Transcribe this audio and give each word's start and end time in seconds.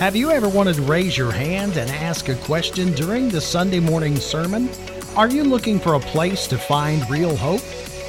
Have 0.00 0.16
you 0.16 0.32
ever 0.32 0.48
wanted 0.48 0.74
to 0.74 0.82
raise 0.82 1.16
your 1.16 1.30
hand 1.30 1.76
and 1.76 1.88
ask 1.88 2.28
a 2.28 2.34
question 2.34 2.92
during 2.94 3.28
the 3.28 3.40
Sunday 3.40 3.78
morning 3.78 4.16
sermon? 4.16 4.68
Are 5.14 5.30
you 5.30 5.44
looking 5.44 5.78
for 5.78 5.94
a 5.94 6.00
place 6.00 6.48
to 6.48 6.58
find 6.58 7.08
real 7.08 7.36
hope? 7.36 7.62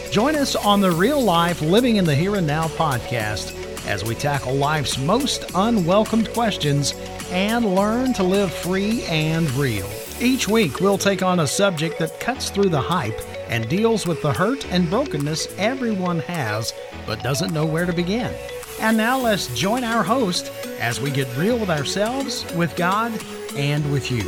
Join 0.09 0.35
us 0.35 0.55
on 0.55 0.81
the 0.81 0.89
Real 0.89 1.21
Life 1.21 1.61
Living 1.61 1.97
in 1.97 2.03
the 2.03 2.15
Here 2.15 2.37
and 2.37 2.47
Now 2.47 2.69
podcast 2.69 3.55
as 3.85 4.03
we 4.03 4.15
tackle 4.15 4.55
life's 4.55 4.97
most 4.97 5.45
unwelcomed 5.53 6.33
questions 6.33 6.95
and 7.29 7.75
learn 7.75 8.13
to 8.13 8.23
live 8.23 8.51
free 8.51 9.03
and 9.03 9.49
real. 9.51 9.87
Each 10.19 10.47
week, 10.47 10.79
we'll 10.79 10.97
take 10.97 11.21
on 11.21 11.41
a 11.41 11.47
subject 11.47 11.99
that 11.99 12.19
cuts 12.19 12.49
through 12.49 12.69
the 12.69 12.81
hype 12.81 13.21
and 13.47 13.69
deals 13.69 14.07
with 14.07 14.23
the 14.23 14.33
hurt 14.33 14.65
and 14.71 14.89
brokenness 14.89 15.53
everyone 15.59 16.19
has 16.21 16.73
but 17.05 17.21
doesn't 17.21 17.53
know 17.53 17.65
where 17.67 17.85
to 17.85 17.93
begin. 17.93 18.33
And 18.79 18.97
now 18.97 19.19
let's 19.19 19.47
join 19.55 19.83
our 19.83 20.03
host 20.03 20.51
as 20.79 20.99
we 20.99 21.09
get 21.09 21.27
real 21.37 21.57
with 21.57 21.69
ourselves, 21.69 22.45
with 22.55 22.75
God, 22.75 23.11
and 23.55 23.89
with 23.91 24.11
you. 24.11 24.23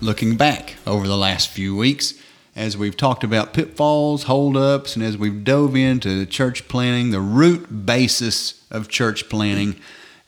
Looking 0.00 0.36
back 0.36 0.76
over 0.86 1.06
the 1.06 1.16
last 1.16 1.48
few 1.48 1.74
weeks, 1.74 2.14
as 2.54 2.76
we've 2.76 2.96
talked 2.96 3.24
about 3.24 3.54
pitfalls, 3.54 4.24
holdups, 4.24 4.94
and 4.94 5.04
as 5.04 5.16
we've 5.16 5.44
dove 5.44 5.74
into 5.74 6.26
church 6.26 6.68
planting, 6.68 7.10
the 7.10 7.20
root 7.20 7.86
basis 7.86 8.64
of 8.70 8.88
church 8.88 9.28
planting, 9.28 9.76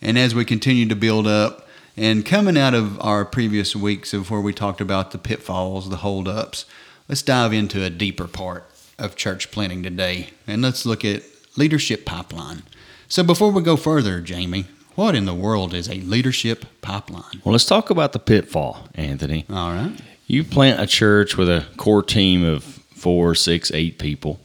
and 0.00 0.18
as 0.18 0.34
we 0.34 0.44
continue 0.44 0.88
to 0.88 0.96
build 0.96 1.26
up, 1.26 1.68
and 1.96 2.24
coming 2.24 2.56
out 2.56 2.74
of 2.74 3.00
our 3.00 3.24
previous 3.24 3.76
weeks 3.76 4.14
of 4.14 4.30
where 4.30 4.40
we 4.40 4.52
talked 4.52 4.80
about 4.80 5.10
the 5.10 5.18
pitfalls, 5.18 5.90
the 5.90 5.98
holdups, 5.98 6.64
let's 7.08 7.22
dive 7.22 7.52
into 7.52 7.84
a 7.84 7.90
deeper 7.90 8.26
part 8.26 8.70
of 8.98 9.16
church 9.16 9.50
planting 9.50 9.82
today, 9.82 10.30
and 10.46 10.62
let's 10.62 10.86
look 10.86 11.04
at 11.04 11.22
leadership 11.56 12.04
pipeline. 12.04 12.62
So 13.08 13.22
before 13.22 13.50
we 13.50 13.62
go 13.62 13.76
further, 13.76 14.20
Jamie, 14.20 14.66
what 14.94 15.14
in 15.14 15.24
the 15.24 15.34
world 15.34 15.74
is 15.74 15.88
a 15.88 15.94
leadership 15.94 16.64
pipeline? 16.80 17.40
Well, 17.44 17.52
let's 17.52 17.64
talk 17.64 17.90
about 17.90 18.12
the 18.12 18.18
pitfall, 18.18 18.88
Anthony. 18.94 19.44
All 19.50 19.72
right. 19.72 19.92
You 20.26 20.44
plant 20.44 20.80
a 20.80 20.86
church 20.86 21.36
with 21.36 21.48
a 21.48 21.66
core 21.76 22.02
team 22.02 22.44
of 22.44 22.62
four, 22.62 23.34
six, 23.34 23.70
eight 23.72 23.98
people, 23.98 24.40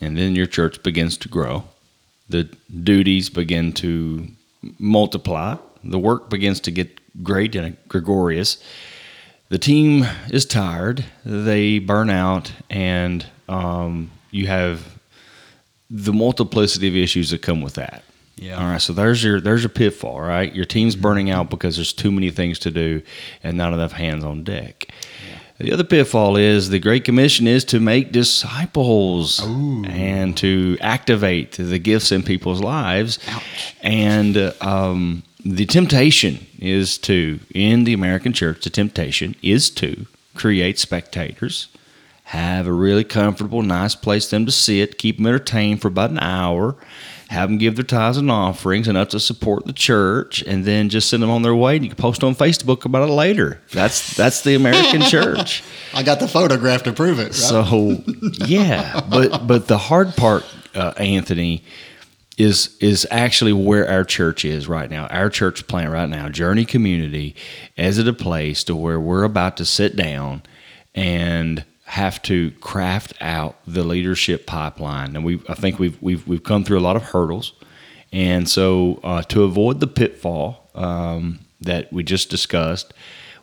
and 0.00 0.16
then 0.16 0.34
your 0.36 0.46
church 0.46 0.82
begins 0.82 1.16
to 1.18 1.28
grow. 1.28 1.64
The 2.28 2.44
duties 2.82 3.30
begin 3.30 3.72
to 3.74 4.28
multiply. 4.78 5.56
The 5.82 5.98
work 5.98 6.30
begins 6.30 6.60
to 6.60 6.70
get 6.70 7.00
great 7.22 7.54
and 7.56 7.76
gregarious. 7.88 8.62
The 9.48 9.58
team 9.58 10.06
is 10.30 10.44
tired. 10.44 11.04
They 11.24 11.78
burn 11.78 12.10
out, 12.10 12.52
and 12.68 13.24
um, 13.48 14.10
you 14.30 14.46
have 14.46 14.98
the 15.90 16.12
multiplicity 16.12 16.88
of 16.88 16.96
issues 16.96 17.30
that 17.30 17.40
come 17.40 17.62
with 17.62 17.74
that. 17.74 18.04
Yeah. 18.36 18.60
All 18.60 18.70
right. 18.70 18.80
So 18.80 18.92
there's 18.92 19.24
your 19.24 19.40
there's 19.40 19.62
your 19.62 19.70
pitfall. 19.70 20.20
Right. 20.20 20.54
Your 20.54 20.64
team's 20.64 20.96
burning 20.96 21.30
out 21.30 21.50
because 21.50 21.76
there's 21.76 21.92
too 21.92 22.12
many 22.12 22.30
things 22.30 22.58
to 22.60 22.70
do 22.70 23.02
and 23.42 23.56
not 23.56 23.72
enough 23.72 23.92
hands 23.92 24.22
on 24.22 24.44
deck. 24.44 24.92
The 25.58 25.72
other 25.72 25.82
pitfall 25.82 26.36
is 26.36 26.68
the 26.68 26.78
Great 26.78 27.04
Commission 27.04 27.48
is 27.48 27.64
to 27.66 27.80
make 27.80 28.12
disciples 28.12 29.42
and 29.44 30.36
to 30.36 30.78
activate 30.80 31.52
the 31.52 31.80
gifts 31.80 32.12
in 32.12 32.22
people's 32.22 32.60
lives. 32.60 33.18
And 33.82 34.36
uh, 34.36 34.52
um, 34.60 35.24
the 35.54 35.66
temptation 35.66 36.46
is 36.58 36.98
to, 36.98 37.40
in 37.54 37.84
the 37.84 37.94
American 37.94 38.32
church, 38.32 38.64
the 38.64 38.70
temptation 38.70 39.34
is 39.42 39.70
to 39.70 40.06
create 40.34 40.78
spectators, 40.78 41.68
have 42.24 42.66
a 42.66 42.72
really 42.72 43.04
comfortable, 43.04 43.62
nice 43.62 43.94
place 43.94 44.28
for 44.28 44.36
them 44.36 44.46
to 44.46 44.52
sit, 44.52 44.98
keep 44.98 45.16
them 45.16 45.26
entertained 45.26 45.80
for 45.80 45.88
about 45.88 46.10
an 46.10 46.18
hour, 46.18 46.76
have 47.28 47.48
them 47.48 47.58
give 47.58 47.76
their 47.76 47.84
tithes 47.84 48.18
and 48.18 48.30
offerings 48.30 48.88
enough 48.88 49.08
to 49.08 49.20
support 49.20 49.64
the 49.66 49.72
church, 49.72 50.42
and 50.42 50.64
then 50.64 50.88
just 50.90 51.08
send 51.08 51.22
them 51.22 51.30
on 51.30 51.42
their 51.42 51.54
way. 51.54 51.76
And 51.76 51.84
you 51.84 51.90
can 51.90 51.96
post 51.96 52.22
on 52.22 52.34
Facebook 52.34 52.84
about 52.84 53.08
it 53.08 53.12
later. 53.12 53.60
That's 53.72 54.14
that's 54.16 54.42
the 54.42 54.54
American 54.54 55.00
church. 55.08 55.62
I 55.94 56.02
got 56.02 56.20
the 56.20 56.28
photograph 56.28 56.82
to 56.84 56.92
prove 56.92 57.18
it. 57.18 57.24
Right? 57.24 57.34
So 57.34 58.02
yeah, 58.46 59.00
but 59.08 59.46
but 59.46 59.66
the 59.66 59.78
hard 59.78 60.14
part, 60.16 60.44
uh, 60.74 60.92
Anthony, 60.96 61.64
is 62.38 62.76
is 62.80 63.06
actually 63.10 63.52
where 63.52 63.88
our 63.90 64.04
church 64.04 64.44
is 64.44 64.68
right 64.68 64.88
now. 64.88 65.08
Our 65.08 65.28
church 65.28 65.66
plant 65.66 65.90
right 65.90 66.08
now, 66.08 66.28
Journey 66.28 66.64
Community, 66.64 67.34
is 67.76 67.98
it 67.98 68.06
a 68.06 68.12
place 68.12 68.62
to 68.64 68.76
where 68.76 69.00
we're 69.00 69.24
about 69.24 69.56
to 69.58 69.64
sit 69.64 69.96
down 69.96 70.44
and 70.94 71.64
have 71.84 72.22
to 72.22 72.52
craft 72.60 73.14
out 73.20 73.56
the 73.66 73.82
leadership 73.82 74.46
pipeline, 74.46 75.16
and 75.16 75.24
we 75.24 75.42
I 75.48 75.54
think 75.54 75.80
we've 75.80 76.00
we've 76.00 76.26
we've 76.28 76.44
come 76.44 76.62
through 76.62 76.78
a 76.78 76.80
lot 76.80 76.96
of 76.96 77.02
hurdles, 77.02 77.54
and 78.12 78.48
so 78.48 79.00
uh, 79.02 79.22
to 79.22 79.42
avoid 79.42 79.80
the 79.80 79.88
pitfall 79.88 80.70
um, 80.76 81.40
that 81.60 81.92
we 81.92 82.04
just 82.04 82.30
discussed, 82.30 82.94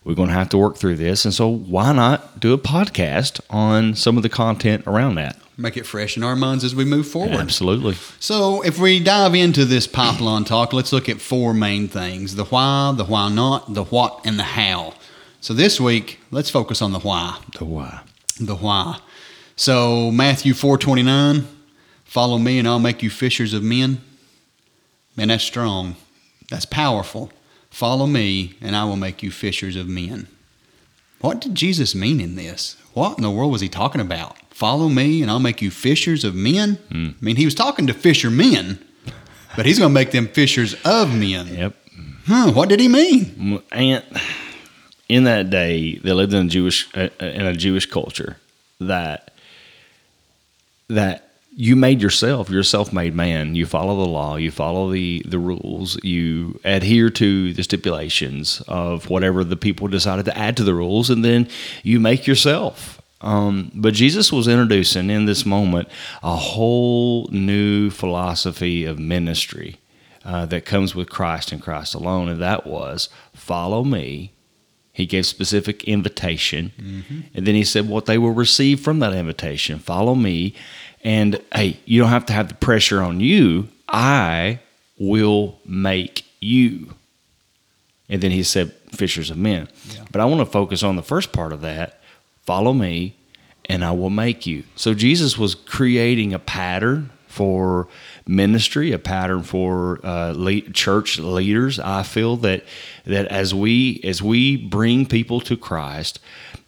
we're 0.05 0.15
going 0.15 0.29
to 0.29 0.35
have 0.35 0.49
to 0.49 0.57
work 0.57 0.77
through 0.77 0.95
this, 0.95 1.25
and 1.25 1.33
so 1.33 1.49
why 1.49 1.91
not 1.91 2.39
do 2.39 2.53
a 2.53 2.57
podcast 2.57 3.41
on 3.49 3.93
some 3.93 4.15
of 4.15 4.23
the 4.23 4.29
content 4.29 4.87
around 4.87 5.15
that? 5.15 5.35
Make 5.57 5.77
it 5.77 5.85
fresh 5.85 6.17
in 6.17 6.23
our 6.23 6.35
minds 6.35 6.65
as 6.65 6.75
we 6.75 6.83
move 6.83 7.07
forward. 7.07 7.39
Absolutely. 7.39 7.95
So, 8.19 8.61
if 8.63 8.77
we 8.77 8.99
dive 8.99 9.33
into 9.35 9.63
this 9.63 9.87
pipeline 9.87 10.43
talk, 10.43 10.73
let's 10.73 10.91
look 10.91 11.07
at 11.07 11.21
four 11.21 11.53
main 11.53 11.87
things 11.87 12.35
the 12.35 12.43
why, 12.45 12.93
the 12.95 13.05
why 13.05 13.29
not, 13.29 13.73
the 13.73 13.85
what, 13.85 14.19
and 14.25 14.37
the 14.37 14.43
how. 14.43 14.95
So, 15.39 15.53
this 15.53 15.79
week, 15.79 16.19
let's 16.29 16.49
focus 16.49 16.81
on 16.81 16.91
the 16.91 16.99
why. 16.99 17.39
The 17.57 17.63
why. 17.63 18.01
The 18.37 18.55
why. 18.55 18.99
So, 19.55 20.11
Matthew 20.11 20.53
4.29, 20.53 21.45
follow 22.03 22.37
me 22.37 22.59
and 22.59 22.67
I'll 22.67 22.79
make 22.79 23.01
you 23.01 23.09
fishers 23.09 23.53
of 23.53 23.63
men. 23.63 24.01
Man, 25.15 25.29
that's 25.29 25.45
strong. 25.45 25.95
That's 26.49 26.65
powerful. 26.65 27.31
Follow 27.69 28.07
me 28.07 28.57
and 28.59 28.75
I 28.75 28.83
will 28.83 28.97
make 28.97 29.23
you 29.23 29.31
fishers 29.31 29.77
of 29.77 29.87
men. 29.87 30.27
What 31.21 31.39
did 31.39 31.55
Jesus 31.55 31.95
mean 31.95 32.19
in 32.19 32.35
this? 32.35 32.75
What 32.93 33.17
in 33.17 33.23
the 33.23 33.31
world 33.31 33.53
was 33.53 33.61
he 33.61 33.69
talking 33.69 34.01
about? 34.01 34.35
Follow 34.55 34.87
me 34.87 35.21
and 35.21 35.29
I'll 35.29 35.37
make 35.41 35.61
you 35.61 35.69
fishers 35.69 36.23
of 36.23 36.33
men? 36.33 36.79
I 36.89 37.13
mean, 37.19 37.35
he 37.35 37.43
was 37.43 37.53
talking 37.53 37.87
to 37.87 37.93
fishermen, 37.93 38.79
but 39.57 39.65
he's 39.65 39.79
going 39.79 39.89
to 39.89 39.93
make 39.93 40.11
them 40.11 40.29
fishers 40.29 40.75
of 40.85 41.13
men. 41.13 41.47
Yep. 41.47 41.75
Huh, 42.25 42.53
what 42.53 42.69
did 42.69 42.79
he 42.79 42.87
mean? 42.87 43.61
And 43.73 44.01
in 45.09 45.25
that 45.25 45.49
day, 45.49 45.99
they 46.01 46.13
lived 46.13 46.33
in 46.33 46.45
a 46.45 46.49
Jewish 46.49 46.87
uh, 46.95 47.09
in 47.19 47.45
a 47.45 47.53
Jewish 47.53 47.85
culture 47.85 48.37
that 48.79 49.31
that 50.87 51.33
you 51.53 51.75
made 51.75 52.01
yourself. 52.01 52.49
You're 52.49 52.61
a 52.61 52.63
self-made 52.63 53.13
man. 53.13 53.55
You 53.55 53.65
follow 53.65 54.05
the 54.05 54.09
law. 54.09 54.37
You 54.37 54.51
follow 54.51 54.89
the 54.89 55.21
the 55.27 55.37
rules. 55.37 56.01
You 56.01 56.61
adhere 56.63 57.09
to 57.09 57.51
the 57.51 57.63
stipulations 57.63 58.61
of 58.69 59.09
whatever 59.09 59.43
the 59.43 59.57
people 59.57 59.89
decided 59.89 60.23
to 60.25 60.37
add 60.37 60.55
to 60.55 60.63
the 60.63 60.73
rules, 60.73 61.09
and 61.09 61.25
then 61.25 61.49
you 61.83 61.99
make 61.99 62.25
yourself. 62.25 63.01
Um, 63.25 63.71
but 63.73 63.95
Jesus 63.95 64.31
was 64.31 64.47
introducing 64.47 65.09
in 65.09 65.25
this 65.25 65.45
moment 65.45 65.89
a 66.21 66.35
whole 66.35 67.27
new 67.31 67.89
philosophy 67.89 68.85
of 68.85 68.99
ministry 68.99 69.79
uh, 70.23 70.45
that 70.45 70.63
comes 70.63 70.93
with 70.93 71.09
Christ 71.09 71.51
and 71.51 71.61
Christ 71.61 71.95
alone, 71.95 72.29
and 72.29 72.39
that 72.41 72.67
was 72.67 73.09
follow 73.33 73.83
me. 73.83 74.31
He 74.93 75.05
gave 75.05 75.25
specific 75.25 75.83
invitation, 75.85 76.71
and 77.33 77.45
then 77.47 77.55
he 77.55 77.63
said 77.63 77.89
what 77.89 78.05
they 78.05 78.17
will 78.17 78.31
receive 78.31 78.79
from 78.79 78.99
that 78.99 79.13
invitation: 79.13 79.79
follow 79.79 80.15
me. 80.15 80.53
And 81.03 81.41
hey, 81.53 81.79
you 81.85 81.99
don't 81.99 82.09
have 82.09 82.25
to 82.27 82.33
have 82.33 82.47
the 82.47 82.55
pressure 82.55 83.01
on 83.01 83.19
you. 83.19 83.67
I 83.89 84.59
will 84.97 85.59
make 85.65 86.25
you. 86.39 86.93
And 88.07 88.21
then 88.21 88.31
he 88.31 88.43
said, 88.43 88.71
fishers 88.91 89.29
of 89.31 89.37
men. 89.37 89.67
But 90.11 90.21
I 90.21 90.25
want 90.25 90.41
to 90.41 90.45
focus 90.45 90.83
on 90.83 90.95
the 90.95 91.03
first 91.03 91.31
part 91.31 91.51
of 91.51 91.61
that 91.61 91.99
follow 92.45 92.73
me, 92.73 93.15
and 93.65 93.83
I 93.83 93.91
will 93.91 94.09
make 94.09 94.45
you. 94.45 94.63
So 94.75 94.93
Jesus 94.93 95.37
was 95.37 95.55
creating 95.55 96.33
a 96.33 96.39
pattern 96.39 97.11
for 97.27 97.87
ministry, 98.25 98.93
a 98.93 98.99
pattern 98.99 99.43
for 99.43 99.99
uh, 100.03 100.33
church 100.73 101.19
leaders. 101.19 101.79
I 101.79 102.03
feel 102.03 102.37
that 102.37 102.63
that 103.05 103.27
as 103.27 103.53
we 103.53 103.99
as 104.03 104.21
we 104.21 104.55
bring 104.55 105.05
people 105.05 105.41
to 105.41 105.57
Christ, 105.57 106.19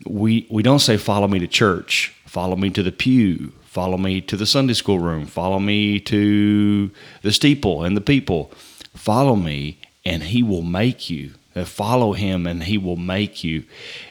we 0.05 0.45
we 0.49 0.63
don't 0.63 0.79
say 0.79 0.97
follow 0.97 1.27
me 1.27 1.39
to 1.39 1.47
church, 1.47 2.13
follow 2.25 2.55
me 2.55 2.69
to 2.71 2.83
the 2.83 2.91
pew, 2.91 3.53
follow 3.63 3.97
me 3.97 4.19
to 4.21 4.35
the 4.35 4.45
Sunday 4.45 4.73
school 4.73 4.99
room, 4.99 5.25
follow 5.25 5.59
me 5.59 5.99
to 6.01 6.91
the 7.21 7.31
steeple 7.31 7.83
and 7.83 7.95
the 7.95 8.01
people. 8.01 8.51
Follow 8.93 9.35
me, 9.35 9.77
and 10.03 10.23
He 10.23 10.43
will 10.43 10.63
make 10.63 11.09
you. 11.09 11.33
Follow 11.65 12.13
him, 12.13 12.45
and 12.47 12.63
he 12.63 12.77
will 12.77 12.95
make 12.95 13.43
you. 13.43 13.63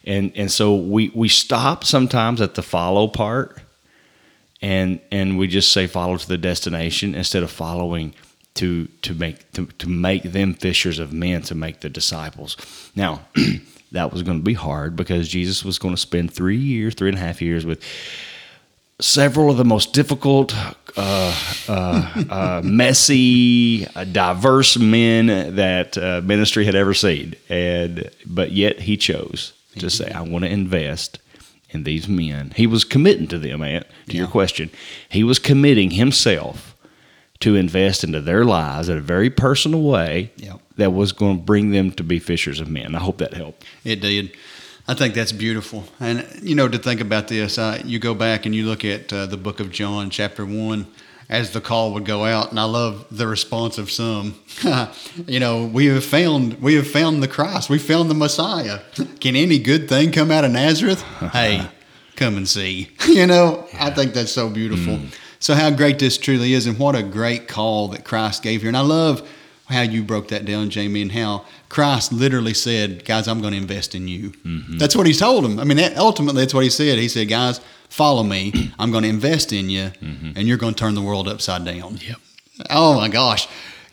And 0.04 0.32
and 0.34 0.50
so 0.50 0.75
we 0.75 1.10
we 1.14 1.28
stop 1.28 1.84
sometimes 1.84 2.40
at 2.40 2.54
the 2.54 2.62
follow 2.62 3.08
part, 3.08 3.58
and 4.62 5.00
and 5.10 5.38
we 5.38 5.46
just 5.46 5.72
say 5.72 5.87
follow 5.87 6.16
to 6.16 6.28
the 6.28 6.38
destination 6.38 7.14
instead 7.14 7.43
of 7.43 7.50
following 7.50 8.14
to 8.54 8.87
to 9.02 9.14
make 9.14 9.50
to, 9.52 9.66
to 9.66 9.88
make 9.88 10.22
them 10.22 10.54
fishers 10.54 10.98
of 10.98 11.12
men 11.12 11.43
to 11.43 11.54
make 11.54 11.81
the 11.81 11.88
disciples. 11.88 12.56
Now 12.94 13.22
that 13.92 14.12
was 14.12 14.22
going 14.22 14.38
to 14.38 14.44
be 14.44 14.54
hard 14.54 14.96
because 14.96 15.28
Jesus 15.28 15.64
was 15.64 15.78
going 15.78 15.94
to 15.94 16.00
spend 16.00 16.32
three 16.32 16.56
years, 16.56 16.94
three 16.94 17.08
and 17.08 17.19
a 17.19 17.20
half 17.20 17.40
years 17.40 17.64
with 17.64 17.82
several 19.00 19.50
of 19.50 19.56
the 19.56 19.64
most 19.64 19.92
difficult 19.92 20.54
uh, 20.96 21.34
uh, 21.69 22.25
uh, 22.31 22.62
messy, 22.64 23.87
uh, 23.94 24.04
diverse 24.04 24.78
men 24.78 25.26
that 25.56 25.96
uh, 25.98 26.20
ministry 26.25 26.64
had 26.64 26.75
ever 26.75 26.94
seen, 26.94 27.34
and 27.48 28.10
but 28.25 28.52
yet 28.52 28.81
he 28.81 28.96
chose 28.96 29.52
to 29.78 29.90
say, 29.90 30.10
"I 30.10 30.22
want 30.22 30.44
to 30.44 30.50
invest 30.50 31.19
in 31.70 31.84
these 31.84 32.08
men." 32.08 32.52
He 32.56 32.66
was 32.66 32.84
committing 32.84 33.28
to 33.28 33.38
them. 33.38 33.62
Ant, 33.62 33.87
to 34.08 34.16
your 34.16 34.28
question, 34.28 34.70
he 35.08 35.22
was 35.25 35.38
committing 35.38 35.90
himself 35.93 36.75
to 37.40 37.54
invest 37.54 38.02
into 38.02 38.20
their 38.20 38.44
lives 38.46 38.88
in 38.88 38.96
a 38.96 39.00
very 39.02 39.28
personal 39.28 39.82
way 39.82 40.31
Yep. 40.37 40.58
that 40.78 40.92
was 40.94 41.12
going 41.12 41.37
to 41.37 41.42
bring 41.42 41.70
them 41.70 41.90
to 41.92 42.02
be 42.02 42.19
fishers 42.19 42.60
of 42.60 42.69
men. 42.69 42.94
I 42.94 43.00
hope 43.00 43.19
that 43.19 43.34
helped. 43.34 43.62
It 43.84 44.00
did. 44.00 44.32
I 44.88 44.94
think 44.94 45.15
that's 45.15 45.33
beautiful. 45.33 45.85
And, 45.99 46.27
you 46.43 46.55
know, 46.55 46.69
to 46.69 46.79
think 46.79 47.00
about 47.00 47.29
this, 47.29 47.59
uh, 47.59 47.83
you 47.85 47.99
go 47.99 48.15
back 48.15 48.47
and 48.47 48.55
you 48.55 48.67
look 48.67 48.85
at 48.85 49.12
uh, 49.12 49.27
the 49.27 49.37
book 49.37 49.59
of 49.59 49.71
John, 49.71 50.11
chapter 50.11 50.47
1, 50.47 50.87
as 51.29 51.50
the 51.50 51.61
call 51.61 51.93
would 51.94 52.05
go 52.05 52.25
out, 52.25 52.50
and 52.50 52.61
I 52.61 52.65
love 52.65 53.05
the 53.11 53.27
response 53.27 53.79
of 53.79 53.91
some. 53.91 54.37
you 55.27 55.41
know, 55.41 55.67
we 55.67 55.87
have 55.87 56.05
found 56.05 56.62
we 56.62 56.75
have 56.75 56.87
found 56.87 57.21
the 57.21 57.27
Christ. 57.27 57.69
We 57.69 57.79
found 57.79 58.09
the 58.09 58.15
Messiah. 58.15 58.81
Can 59.21 59.35
any 59.35 59.59
good 59.59 59.88
thing 59.88 60.12
come 60.12 60.31
out 60.31 60.44
of 60.44 60.53
Nazareth? 60.53 61.03
hey, 61.33 61.69
come 62.15 62.37
and 62.37 62.49
see. 62.49 62.91
you 63.09 63.27
know, 63.27 63.67
I 63.75 63.91
think 63.91 64.15
that's 64.15 64.31
so 64.31 64.49
beautiful. 64.49 65.00
So 65.41 65.55
how 65.55 65.71
great 65.71 65.99
this 65.99 66.17
truly 66.17 66.53
is, 66.53 66.67
and 66.67 66.79
what 66.79 66.94
a 66.94 67.03
great 67.03 67.49
call 67.49 67.88
that 67.88 68.05
Christ 68.05 68.44
gave 68.44 68.61
here. 68.61 68.69
And 68.69 68.77
I 68.77 68.83
love 68.83 69.29
how 69.68 69.82
you 69.82 70.02
broke 70.02 70.28
that 70.28 70.44
down, 70.44 70.70
Jamie, 70.70 71.02
and 71.02 71.12
how 71.12 71.44
Christ 71.68 72.12
literally 72.12 72.54
said, 72.54 73.04
"Guys, 73.04 73.26
I'm 73.28 73.40
going 73.40 73.52
to 73.52 73.58
invest 73.58 73.94
in 73.94 74.08
you." 74.08 74.32
That's 74.78 74.94
what 74.96 75.06
He 75.06 75.12
told 75.12 75.44
them. 75.44 75.58
I 75.58 75.64
mean, 75.64 75.76
that, 75.78 75.96
ultimately, 75.96 76.42
that's 76.42 76.54
what 76.54 76.64
He 76.64 76.70
said. 76.70 76.98
He 76.98 77.08
said, 77.08 77.28
"Guys, 77.28 77.60
follow 77.88 78.22
me. 78.22 78.72
I'm 78.78 78.90
going 78.90 79.02
to 79.02 79.08
invest 79.08 79.52
in 79.52 79.68
you, 79.70 79.90
and 80.00 80.46
you're 80.48 80.56
going 80.56 80.74
to 80.74 80.78
turn 80.78 80.94
the 80.94 81.02
world 81.02 81.28
upside 81.28 81.64
down." 81.64 81.98
Yep. 82.06 82.16
Oh 82.70 82.94
my 82.96 83.08
gosh. 83.08 83.48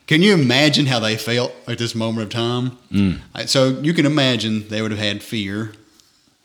Can 0.06 0.20
you 0.20 0.34
imagine 0.34 0.84
how 0.86 1.00
they 1.00 1.16
felt 1.16 1.52
at 1.66 1.78
this 1.78 1.94
moment 1.94 2.24
of 2.24 2.30
time? 2.30 2.76
Mm. 2.92 3.48
So 3.48 3.80
you 3.80 3.94
can 3.94 4.04
imagine 4.04 4.68
they 4.68 4.82
would 4.82 4.90
have 4.90 5.00
had 5.00 5.22
fear. 5.22 5.72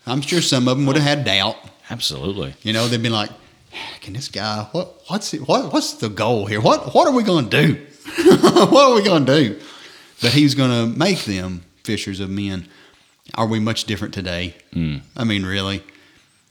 I'm 0.07 0.21
sure 0.21 0.41
some 0.41 0.67
of 0.69 0.77
them 0.77 0.85
would 0.85 0.95
have 0.95 1.05
had 1.05 1.25
doubt. 1.25 1.57
Absolutely. 1.89 2.53
You 2.61 2.71
know, 2.71 2.87
they'd 2.87 3.03
been 3.03 3.11
like, 3.11 3.29
"Can 4.01 4.13
this 4.13 4.29
guy? 4.29 4.67
What? 4.71 5.01
What's 5.07 5.33
it, 5.33 5.47
what? 5.47 5.73
What's 5.73 5.93
the 5.93 6.07
goal 6.09 6.45
here? 6.45 6.61
What? 6.61 6.93
What 6.95 7.07
are 7.07 7.13
we 7.13 7.21
going 7.23 7.49
to 7.49 7.65
do? 7.65 7.85
what 8.71 8.91
are 8.91 8.95
we 8.95 9.03
going 9.03 9.25
to 9.25 9.35
do?" 9.35 9.59
But 10.21 10.31
he's 10.31 10.55
going 10.55 10.71
to 10.71 10.97
make 10.97 11.23
them 11.25 11.63
fishers 11.83 12.19
of 12.19 12.29
men. 12.29 12.67
Are 13.35 13.47
we 13.47 13.59
much 13.59 13.85
different 13.85 14.13
today? 14.13 14.55
Mm. 14.73 15.01
I 15.15 15.23
mean, 15.23 15.45
really. 15.45 15.83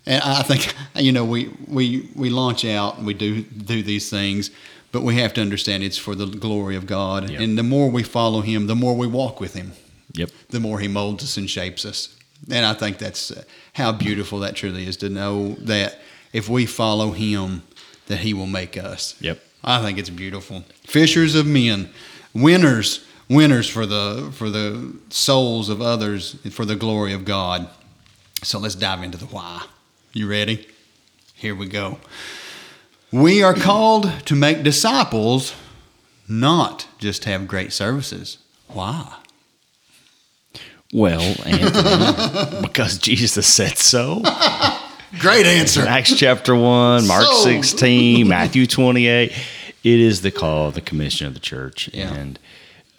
And 0.07 0.23
I 0.23 0.43
think 0.43 0.75
you 0.97 1.13
know 1.13 1.25
we 1.25 1.51
we 1.67 2.09
we 2.15 2.31
launch 2.31 2.65
out 2.65 2.99
and 2.99 3.07
we 3.07 3.15
do 3.15 3.43
do 3.43 3.83
these 3.83 4.09
things, 4.11 4.51
but 4.93 5.03
we 5.03 5.17
have 5.17 5.35
to 5.35 5.41
understand 5.41 5.83
it's 5.83 5.99
for 5.99 6.15
the 6.15 6.27
glory 6.27 6.77
of 6.77 6.87
God. 6.87 7.31
Yep. 7.31 7.41
And 7.41 7.59
the 7.59 7.63
more 7.63 7.91
we 7.91 8.03
follow 8.03 8.41
Him, 8.41 8.67
the 8.67 8.77
more 8.77 8.95
we 8.95 9.07
walk 9.07 9.41
with 9.41 9.55
Him 9.55 9.73
Yep. 10.15 10.31
the 10.51 10.61
more 10.61 10.81
he 10.81 10.89
molds 10.89 11.23
us 11.23 11.37
and 11.37 11.49
shapes 11.49 11.85
us. 11.85 12.17
And 12.51 12.65
I 12.65 12.75
think 12.75 12.99
that's 12.99 13.31
uh, 13.31 13.43
how 13.75 13.93
beautiful 13.93 14.41
that 14.41 14.57
truly 14.57 14.87
is 14.87 14.97
to 14.99 15.09
know 15.09 15.55
that 15.61 15.99
if 16.33 16.49
we 16.49 16.67
follow 16.67 17.13
him, 17.13 17.63
that 18.07 18.19
he 18.19 18.33
will 18.35 18.47
make 18.47 18.77
us. 18.77 19.15
Yep. 19.21 19.41
I 19.63 19.83
think 19.83 19.99
it's 19.99 20.11
beautiful. 20.11 20.65
Fishers 20.85 21.35
of 21.35 21.47
men, 21.47 21.91
winners, 22.35 23.05
winners 23.29 23.69
for 23.69 23.87
the 23.87 24.31
for 24.35 24.51
the 24.51 24.97
souls 25.11 25.69
of 25.69 25.83
others, 25.83 26.37
and 26.45 26.53
for 26.53 26.65
the 26.65 26.77
glory 26.77 27.13
of 27.13 27.25
God. 27.25 27.69
So 28.43 28.59
let's 28.59 28.75
dive 28.75 29.03
into 29.03 29.19
the 29.19 29.27
why. 29.27 29.65
You 30.13 30.29
ready? 30.29 30.67
Here 31.35 31.55
we 31.55 31.67
go. 31.67 31.99
We 33.13 33.43
are 33.43 33.55
called 33.55 34.13
to 34.27 34.35
make 34.35 34.63
disciples, 34.63 35.55
not 36.29 36.87
just 36.99 37.25
have 37.25 37.49
great 37.49 37.73
services. 37.73 38.39
Why? 38.69 39.15
Well, 40.93 41.21
Anthony, 41.45 42.61
because 42.63 42.99
Jesus 42.99 43.47
said 43.47 43.79
so. 43.79 44.23
Great 45.19 45.47
answer. 45.47 45.83
Acts 45.83 46.15
chapter 46.15 46.55
1, 46.55 47.07
Mark 47.07 47.25
Sold. 47.25 47.43
16, 47.45 48.29
Matthew 48.29 48.67
28. 48.67 49.31
It 49.85 50.01
is 50.01 50.21
the 50.23 50.31
call, 50.31 50.71
the 50.71 50.81
commission 50.81 51.27
of 51.27 51.35
the 51.35 51.41
church. 51.41 51.89
Yeah. 51.95 52.13
And 52.13 52.39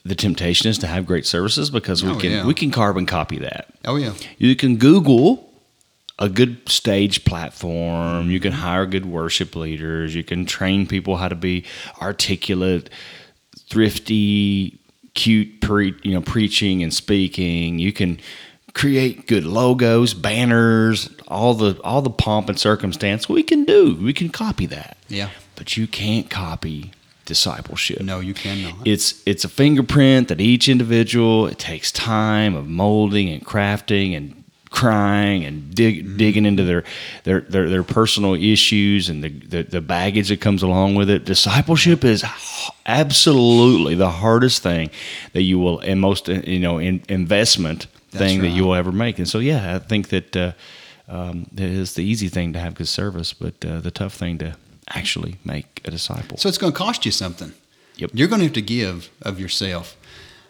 the 0.03 0.15
temptation 0.15 0.69
is 0.69 0.77
to 0.79 0.88
have 0.88 1.06
great 1.06 1.25
services 1.25 1.69
because 1.69 2.03
we 2.03 2.11
Oh, 2.11 2.15
can 2.17 2.31
yeah. 2.31 2.45
we 2.45 2.53
can 2.53 2.71
carbon 2.71 3.06
copy 3.06 3.38
that. 3.39 3.67
Oh 3.85 3.95
yeah. 3.97 4.13
You 4.38 4.56
can 4.56 4.77
Google 4.77 5.51
a 6.17 6.29
good 6.29 6.67
stage 6.67 7.25
platform. 7.25 8.31
You 8.31 8.39
can 8.39 8.53
hire 8.53 8.85
good 8.85 9.05
worship 9.05 9.55
leaders. 9.55 10.15
You 10.15 10.23
can 10.23 10.45
train 10.45 10.88
people 10.88 11.17
how 11.17 11.27
to 11.27 11.35
be 11.35 11.65
articulate, 12.01 12.89
thrifty, 13.69 14.79
cute, 15.13 15.62
pre, 15.62 15.94
you 16.03 16.13
know, 16.13 16.21
preaching 16.21 16.81
and 16.81 16.94
speaking. 16.94 17.77
You 17.79 17.94
can 17.94 18.19
create 18.74 19.27
good 19.27 19.45
logos, 19.45 20.13
banners, 20.13 21.10
all 21.27 21.54
the 21.54 21.80
all 21.83 22.01
the 22.01 22.10
pomp 22.10 22.50
and 22.50 22.60
circumstance. 22.60 23.27
We 23.27 23.44
can 23.44 23.66
do. 23.66 23.95
We 23.95 24.13
can 24.13 24.30
copy 24.30 24.66
that. 24.68 24.98
Yeah. 25.07 25.30
But 25.56 25.77
you 25.77 25.88
can't 25.88 26.30
copy 26.30 26.92
discipleship. 27.25 28.01
No, 28.01 28.19
you 28.19 28.33
cannot. 28.33 28.88
It's 28.88 29.21
it's 29.25 29.44
a 29.44 29.50
fingerprint 29.50 30.27
that 30.30 30.42
each 30.42 30.68
individual 30.68 31.48
it 31.48 31.60
takes 31.60 31.92
time 31.92 32.56
of 32.56 32.68
molding 32.68 33.30
and 33.30 33.45
crafting 33.45 34.18
and 34.18 34.44
crying 34.72 35.45
and 35.45 35.74
dig, 35.74 36.04
mm-hmm. 36.04 36.18
digging 36.18 36.45
into 36.45 36.63
their, 36.63 36.83
their 37.24 37.42
their 37.42 37.69
their 37.69 37.83
personal 37.83 38.33
issues 38.36 39.10
and 39.10 39.24
the, 39.24 39.30
the 39.30 39.63
the 39.63 39.81
baggage 39.81 40.30
that 40.30 40.42
comes 40.42 40.63
along 40.63 40.95
with 40.95 41.10
it. 41.10 41.25
Discipleship 41.25 42.04
is 42.04 42.25
absolutely 42.86 43.95
the 43.95 44.10
hardest 44.10 44.63
thing 44.63 44.89
that 45.33 45.44
you 45.44 45.60
will 45.60 45.80
and 45.80 46.01
most 46.01 46.27
you 46.27 46.60
know 46.60 46.77
in, 46.77 47.04
investment 47.10 47.88
Thing 48.11 48.41
that 48.41 48.50
you 48.50 48.65
will 48.65 48.75
ever 48.75 48.91
make. 48.91 49.19
And 49.19 49.27
so 49.27 49.39
yeah, 49.39 49.75
I 49.75 49.79
think 49.79 50.09
that 50.09 50.35
uh, 50.35 50.51
um, 51.07 51.47
is 51.56 51.94
the 51.94 52.03
easy 52.03 52.27
thing 52.27 52.53
to 52.53 52.59
have 52.59 52.75
good 52.75 52.88
service, 52.88 53.33
but 53.33 53.63
uh, 53.63 53.81
the 53.81 53.91
tough 53.91 54.13
thing 54.13 54.38
to 54.39 54.56
actually 54.89 55.38
make 55.44 55.81
a 55.85 55.91
disciple. 55.91 56.38
So 56.38 56.50
it's 56.50 56.57
going 56.57 56.73
to 56.73 56.77
cost 56.77 57.06
you 57.06 57.11
something. 57.11 57.53
Yep. 57.97 58.11
You're 58.13 58.27
going 58.27 58.39
to 58.39 58.45
have 58.45 58.53
to 58.53 58.61
give 58.61 59.09
of 59.21 59.39
yourself. 59.39 59.97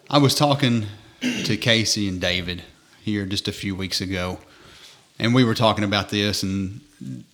I 0.08 0.18
was 0.18 0.34
talking 0.34 0.86
to 1.20 1.56
Casey 1.56 2.08
and 2.08 2.20
David 2.20 2.62
here 3.02 3.26
just 3.26 3.48
a 3.48 3.52
few 3.52 3.74
weeks 3.74 4.00
ago, 4.00 4.38
and 5.18 5.34
we 5.34 5.44
were 5.44 5.54
talking 5.54 5.84
about 5.84 6.10
this. 6.10 6.42
And 6.42 6.80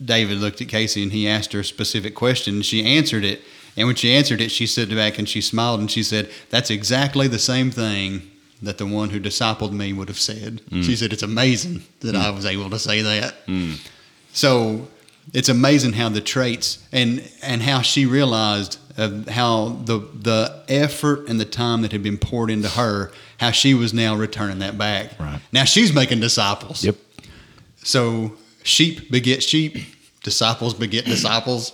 David 0.02 0.38
looked 0.38 0.60
at 0.60 0.68
Casey 0.68 1.02
and 1.02 1.12
he 1.12 1.28
asked 1.28 1.52
her 1.52 1.60
a 1.60 1.64
specific 1.64 2.14
question, 2.14 2.56
and 2.56 2.64
she 2.64 2.84
answered 2.84 3.24
it. 3.24 3.42
And 3.76 3.86
when 3.86 3.96
she 3.96 4.14
answered 4.14 4.40
it, 4.40 4.50
she 4.50 4.66
stood 4.66 4.88
back 4.90 5.18
and 5.18 5.28
she 5.28 5.40
smiled 5.40 5.80
and 5.80 5.90
she 5.90 6.02
said, 6.02 6.30
"That's 6.50 6.70
exactly 6.70 7.28
the 7.28 7.38
same 7.38 7.70
thing." 7.70 8.30
That 8.62 8.78
the 8.78 8.86
one 8.86 9.10
who 9.10 9.20
discipled 9.20 9.72
me 9.72 9.92
would 9.92 10.08
have 10.08 10.18
said. 10.18 10.62
Mm. 10.70 10.82
She 10.82 10.96
said, 10.96 11.12
It's 11.12 11.22
amazing 11.22 11.82
that 12.00 12.14
mm. 12.14 12.20
I 12.20 12.30
was 12.30 12.46
able 12.46 12.70
to 12.70 12.78
say 12.78 13.02
that. 13.02 13.46
Mm. 13.46 13.78
So 14.32 14.88
it's 15.32 15.48
amazing 15.48 15.92
how 15.92 16.08
the 16.08 16.20
traits 16.20 16.86
and 16.92 17.28
and 17.42 17.62
how 17.62 17.82
she 17.82 18.06
realized 18.06 18.78
of 18.96 19.28
how 19.28 19.80
the 19.84 19.98
the 19.98 20.62
effort 20.68 21.28
and 21.28 21.38
the 21.40 21.44
time 21.44 21.82
that 21.82 21.92
had 21.92 22.02
been 22.02 22.18
poured 22.18 22.50
into 22.50 22.68
her, 22.68 23.12
how 23.38 23.50
she 23.50 23.74
was 23.74 23.92
now 23.92 24.16
returning 24.16 24.60
that 24.60 24.78
back. 24.78 25.18
Right. 25.18 25.40
Now 25.52 25.64
she's 25.64 25.92
making 25.92 26.20
disciples. 26.20 26.84
Yep. 26.84 26.96
So 27.78 28.36
sheep 28.62 29.10
beget 29.10 29.42
sheep, 29.42 29.78
disciples 30.22 30.74
beget 30.74 31.04
disciples. 31.04 31.72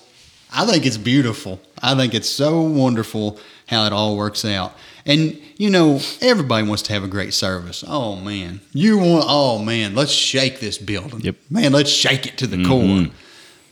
I 0.55 0.67
think 0.67 0.85
it's 0.85 0.99
beautiful. 0.99 1.61
I 1.83 1.95
think 1.95 2.15
it's 2.15 2.29
so 2.29 2.61
wonderful 2.61 3.39
how 3.73 3.87
it 3.87 3.93
all 3.93 4.17
works 4.17 4.45
out. 4.45 4.77
And 5.05 5.41
you 5.57 5.71
know, 5.71 6.01
everybody 6.21 6.67
wants 6.67 6.83
to 6.85 6.93
have 6.93 7.03
a 7.03 7.09
great 7.09 7.35
service. 7.35 7.83
Oh 7.87 8.17
man, 8.17 8.61
you 8.73 8.99
want? 8.99 9.25
Oh 9.27 9.59
man, 9.59 9.95
let's 9.95 10.13
shake 10.13 10.61
this 10.61 10.79
building. 10.79 11.21
Yep. 11.21 11.37
Man, 11.51 11.73
let's 11.73 11.91
shake 11.91 12.27
it 12.27 12.39
to 12.39 12.47
the 12.47 12.57
mm-hmm. 12.57 13.05
core. 13.05 13.15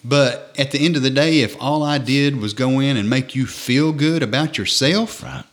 But 0.03 0.55
at 0.59 0.71
the 0.71 0.85
end 0.85 0.97
of 0.97 1.03
the 1.03 1.11
day, 1.11 1.41
if 1.41 1.57
all 1.61 1.83
I 1.83 1.99
did 1.99 2.41
was 2.41 2.55
go 2.55 2.81
in 2.81 2.97
and 2.97 3.11
make 3.11 3.35
you 3.35 3.47
feel 3.47 3.93
good 3.93 4.23
about 4.23 4.57
yourself, 4.57 5.23
Right. 5.23 5.45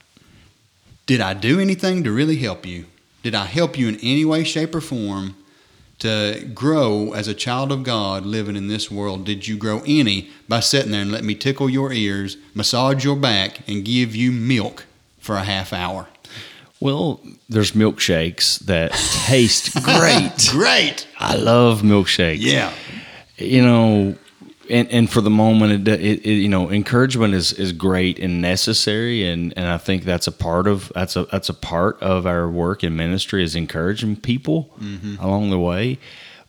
did 1.05 1.19
I 1.19 1.33
do 1.33 1.59
anything 1.59 2.03
to 2.05 2.11
really 2.11 2.37
help 2.37 2.65
you? 2.65 2.85
Did 3.23 3.35
I 3.35 3.43
help 3.45 3.77
you 3.77 3.89
in 3.89 3.97
any 4.01 4.23
way, 4.23 4.45
shape, 4.45 4.73
or 4.73 4.79
form 4.79 5.35
to 5.99 6.49
grow 6.53 7.13
as 7.13 7.27
a 7.27 7.33
child 7.33 7.71
of 7.71 7.83
God 7.83 8.25
living 8.25 8.55
in 8.55 8.67
this 8.67 8.91
world? 8.91 9.25
Did 9.25 9.47
you 9.47 9.57
grow 9.57 9.81
any 9.85 10.29
by 10.47 10.59
sitting 10.59 10.91
there 10.91 11.01
and 11.01 11.11
let 11.11 11.23
me 11.23 11.35
tickle 11.35 11.69
your 11.69 11.91
ears, 11.91 12.37
massage 12.53 13.03
your 13.03 13.15
back, 13.15 13.67
and 13.67 13.83
give 13.83 14.15
you 14.15 14.31
milk 14.31 14.85
for 15.19 15.35
a 15.35 15.43
half 15.43 15.73
hour? 15.73 16.07
Well, 16.79 17.19
there's 17.49 17.71
milkshakes 17.71 18.59
that 18.65 18.91
taste 19.25 19.73
great. 19.83 20.49
Great. 20.51 21.07
I 21.19 21.35
love 21.35 21.81
milkshakes. 21.81 22.37
Yeah. 22.39 22.71
You 23.37 23.63
know, 23.63 24.15
and, 24.69 24.89
and 24.91 25.09
for 25.09 25.21
the 25.21 25.29
moment, 25.29 25.87
it, 25.87 26.01
it, 26.01 26.25
it 26.25 26.33
you 26.33 26.49
know, 26.49 26.69
encouragement 26.69 27.33
is, 27.33 27.53
is 27.53 27.71
great 27.71 28.19
and 28.19 28.41
necessary, 28.41 29.27
and, 29.27 29.53
and 29.57 29.67
I 29.67 29.77
think 29.77 30.03
that's 30.03 30.27
a 30.27 30.31
part 30.31 30.67
of 30.67 30.91
that's 30.95 31.15
a 31.15 31.25
that's 31.25 31.49
a 31.49 31.53
part 31.53 32.01
of 32.01 32.25
our 32.25 32.49
work 32.49 32.83
in 32.83 32.95
ministry 32.95 33.43
is 33.43 33.55
encouraging 33.55 34.17
people 34.17 34.71
along 35.19 35.49
the 35.49 35.59
way. 35.59 35.99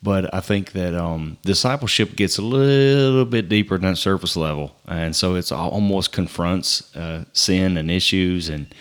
But 0.03 0.33
I 0.33 0.41
think 0.41 0.73
that 0.73 0.95
um, 0.95 1.39
discipleship 1.43 2.15
gets 2.15 2.39
a 2.39 2.43
little 2.43 3.25
bit 3.25 3.49
deeper 3.49 3.77
than 3.79 3.91
that 3.91 3.97
surface 3.97 4.37
level, 4.37 4.77
and 4.87 5.15
so 5.15 5.35
it's 5.35 5.51
almost 5.51 6.13
confronts 6.13 6.95
uh, 6.97 7.25
sin 7.33 7.77
and 7.77 7.91
issues 7.91 8.49
and 8.49 8.73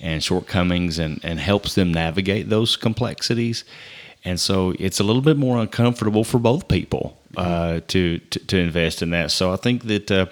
and 0.00 0.22
shortcomings 0.22 0.98
and 0.98 1.20
and 1.22 1.40
helps 1.40 1.74
them 1.74 1.92
navigate 1.92 2.48
those 2.48 2.76
complexities. 2.76 3.64
And 4.24 4.38
so 4.38 4.72
it's 4.78 5.00
a 5.00 5.04
little 5.04 5.22
bit 5.22 5.36
more 5.36 5.58
uncomfortable 5.58 6.22
for 6.22 6.38
both 6.38 6.68
people 6.68 7.18
uh, 7.36 7.80
to, 7.88 8.18
to, 8.18 8.38
to 8.38 8.58
invest 8.58 9.02
in 9.02 9.10
that. 9.10 9.30
So 9.30 9.52
I 9.52 9.56
think 9.56 9.84
that 9.84 10.10
uh, 10.10 10.26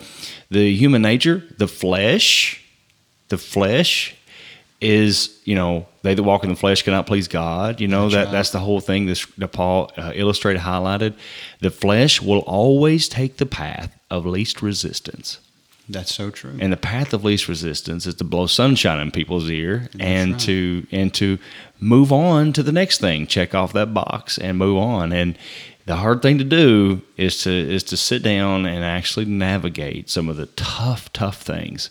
the 0.50 0.74
human 0.74 1.02
nature, 1.02 1.42
the 1.58 1.68
flesh, 1.68 2.62
the 3.28 3.38
flesh 3.38 4.16
is 4.80 5.38
you 5.44 5.54
know 5.54 5.86
they 6.02 6.14
that 6.14 6.22
walk 6.22 6.42
in 6.42 6.50
the 6.50 6.56
flesh 6.56 6.82
cannot 6.82 7.06
please 7.06 7.28
God. 7.28 7.80
You 7.80 7.88
know 7.88 8.04
that's 8.08 8.14
that 8.14 8.24
right. 8.24 8.32
that's 8.32 8.50
the 8.50 8.60
whole 8.60 8.80
thing 8.80 9.06
this, 9.06 9.26
that 9.36 9.48
Paul 9.48 9.90
uh, 9.96 10.12
illustrated 10.14 10.62
highlighted. 10.62 11.14
The 11.60 11.70
flesh 11.70 12.22
will 12.22 12.40
always 12.40 13.08
take 13.08 13.36
the 13.36 13.46
path 13.46 13.98
of 14.10 14.26
least 14.26 14.62
resistance. 14.62 15.38
That's 15.88 16.14
so 16.14 16.30
true. 16.30 16.56
And 16.60 16.72
the 16.72 16.76
path 16.76 17.12
of 17.12 17.24
least 17.24 17.48
resistance 17.48 18.06
is 18.06 18.14
to 18.16 18.24
blow 18.24 18.46
sunshine 18.46 19.00
in 19.00 19.10
people's 19.10 19.50
ear 19.50 19.88
that's 19.92 19.96
and 19.98 20.32
right. 20.32 20.40
to 20.42 20.86
and 20.92 21.12
to 21.14 21.38
move 21.80 22.12
on 22.12 22.52
to 22.54 22.62
the 22.62 22.72
next 22.72 23.00
thing. 23.00 23.26
Check 23.26 23.54
off 23.54 23.72
that 23.74 23.92
box 23.92 24.38
and 24.38 24.56
move 24.56 24.78
on. 24.78 25.12
And 25.12 25.36
the 25.90 25.96
hard 25.96 26.22
thing 26.22 26.38
to 26.38 26.44
do 26.44 27.02
is 27.16 27.42
to 27.42 27.50
is 27.50 27.82
to 27.82 27.96
sit 27.96 28.22
down 28.22 28.64
and 28.64 28.84
actually 28.84 29.24
navigate 29.26 30.08
some 30.08 30.28
of 30.28 30.36
the 30.36 30.46
tough, 30.46 31.12
tough 31.12 31.42
things 31.42 31.90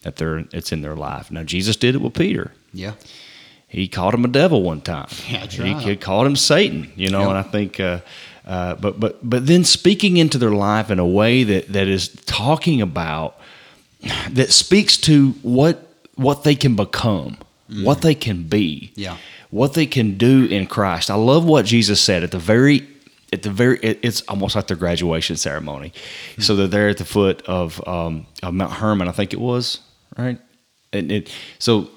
that 0.00 0.16
they're 0.16 0.46
it's 0.50 0.72
in 0.72 0.80
their 0.80 0.96
life. 0.96 1.30
Now 1.30 1.42
Jesus 1.42 1.76
did 1.76 1.94
it 1.94 2.00
with 2.00 2.14
Peter. 2.14 2.52
Yeah. 2.72 2.94
He 3.68 3.86
called 3.86 4.14
him 4.14 4.24
a 4.24 4.28
devil 4.28 4.62
one 4.62 4.80
time. 4.80 5.08
Yeah, 5.28 5.46
he, 5.46 5.74
he 5.74 5.96
called 5.96 6.26
him 6.26 6.36
Satan, 6.36 6.90
you 6.96 7.10
know, 7.10 7.20
yep. 7.20 7.28
and 7.28 7.38
I 7.38 7.42
think 7.42 7.78
uh, 7.78 8.00
uh, 8.46 8.76
but 8.76 8.98
but 8.98 9.18
but 9.22 9.46
then 9.46 9.62
speaking 9.64 10.16
into 10.16 10.38
their 10.38 10.52
life 10.52 10.90
in 10.90 10.98
a 10.98 11.06
way 11.06 11.44
that 11.44 11.68
that 11.68 11.86
is 11.86 12.08
talking 12.24 12.80
about 12.80 13.38
that 14.30 14.52
speaks 14.52 14.96
to 15.08 15.32
what 15.42 15.86
what 16.14 16.44
they 16.44 16.54
can 16.54 16.76
become, 16.76 17.36
mm. 17.70 17.84
what 17.84 18.00
they 18.00 18.14
can 18.14 18.44
be, 18.44 18.90
yeah, 18.94 19.18
what 19.50 19.74
they 19.74 19.84
can 19.84 20.16
do 20.16 20.46
in 20.46 20.66
Christ. 20.66 21.10
I 21.10 21.16
love 21.16 21.44
what 21.44 21.66
Jesus 21.66 22.00
said 22.00 22.22
at 22.22 22.30
the 22.30 22.38
very 22.38 22.93
at 23.32 23.42
the 23.42 23.50
very 23.50 23.78
it's 23.78 24.22
almost 24.22 24.54
like 24.56 24.66
their 24.66 24.76
graduation 24.76 25.36
ceremony. 25.36 25.92
Mm. 26.36 26.42
So 26.42 26.56
they're 26.56 26.66
there 26.66 26.88
at 26.88 26.98
the 26.98 27.04
foot 27.04 27.42
of, 27.42 27.86
um, 27.88 28.26
of 28.42 28.54
Mount 28.54 28.72
Hermon, 28.72 29.08
I 29.08 29.12
think 29.12 29.32
it 29.32 29.40
was 29.40 29.80
right? 30.16 30.38
And 30.92 31.10
it, 31.10 31.32
so 31.58 31.88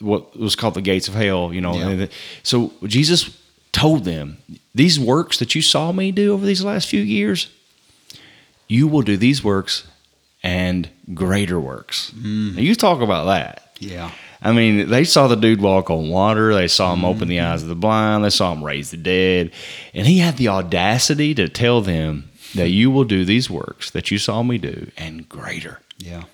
what 0.00 0.38
was 0.38 0.56
called 0.56 0.74
the 0.74 0.82
gates 0.82 1.08
of 1.08 1.14
hell, 1.14 1.52
you 1.52 1.60
know. 1.60 1.74
Yeah. 1.74 2.06
So 2.42 2.72
Jesus 2.84 3.36
told 3.72 4.04
them, 4.04 4.38
These 4.74 4.98
works 5.00 5.38
that 5.38 5.54
you 5.54 5.62
saw 5.62 5.92
me 5.92 6.12
do 6.12 6.32
over 6.32 6.46
these 6.46 6.64
last 6.64 6.88
few 6.88 7.00
years, 7.00 7.48
you 8.68 8.86
will 8.86 9.02
do 9.02 9.16
these 9.16 9.42
works 9.42 9.86
and 10.42 10.88
greater 11.14 11.58
works. 11.58 12.12
Mm. 12.14 12.56
Now 12.56 12.60
you 12.60 12.74
talk 12.74 13.00
about 13.00 13.26
that. 13.26 13.76
Yeah. 13.80 14.10
I 14.44 14.52
mean, 14.52 14.90
they 14.90 15.04
saw 15.04 15.26
the 15.26 15.36
dude 15.36 15.62
walk 15.62 15.88
on 15.88 16.10
water. 16.10 16.54
They 16.54 16.68
saw 16.68 16.92
him 16.92 17.04
open 17.04 17.28
the 17.28 17.38
mm-hmm. 17.38 17.52
eyes 17.52 17.62
of 17.62 17.68
the 17.70 17.74
blind. 17.74 18.24
They 18.24 18.30
saw 18.30 18.52
him 18.52 18.62
raise 18.62 18.90
the 18.90 18.98
dead. 18.98 19.50
And 19.94 20.06
he 20.06 20.18
had 20.18 20.36
the 20.36 20.48
audacity 20.48 21.34
to 21.34 21.48
tell 21.48 21.80
them 21.80 22.30
that 22.54 22.68
you 22.68 22.90
will 22.90 23.04
do 23.04 23.24
these 23.24 23.48
works 23.48 23.90
that 23.90 24.10
you 24.10 24.18
saw 24.18 24.42
me 24.42 24.58
do 24.58 24.90
and 24.98 25.26
greater. 25.28 25.80
Yeah. 25.96 26.24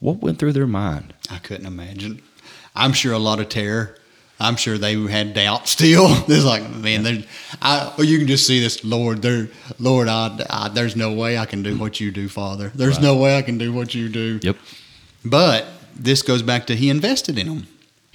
What 0.00 0.18
went 0.18 0.38
through 0.38 0.52
their 0.52 0.66
mind? 0.66 1.14
I 1.30 1.38
couldn't 1.38 1.66
imagine. 1.66 2.22
I'm 2.74 2.92
sure 2.92 3.14
a 3.14 3.18
lot 3.18 3.40
of 3.40 3.48
terror. 3.48 3.96
I'm 4.38 4.56
sure 4.56 4.76
they 4.76 4.94
had 5.06 5.32
doubt 5.32 5.66
still. 5.68 6.08
There's 6.08 6.44
like, 6.44 6.68
man, 6.70 7.04
yeah. 7.06 7.22
I, 7.62 7.94
well, 7.96 8.06
you 8.06 8.18
can 8.18 8.26
just 8.26 8.46
see 8.46 8.60
this, 8.60 8.84
Lord. 8.84 9.22
There, 9.22 9.48
Lord, 9.78 10.08
I, 10.08 10.38
I, 10.50 10.68
there's 10.68 10.94
no 10.94 11.14
way 11.14 11.38
I 11.38 11.46
can 11.46 11.62
do 11.62 11.78
what 11.78 12.00
you 12.00 12.10
do, 12.10 12.28
Father. 12.28 12.70
There's 12.74 12.96
right. 12.96 13.02
no 13.02 13.16
way 13.16 13.38
I 13.38 13.42
can 13.42 13.56
do 13.56 13.72
what 13.72 13.94
you 13.94 14.10
do. 14.10 14.40
Yep. 14.42 14.56
But 15.24 15.66
this 15.98 16.22
goes 16.22 16.42
back 16.42 16.66
to 16.66 16.76
He 16.76 16.90
invested 16.90 17.38
in 17.38 17.48
them. 17.48 17.66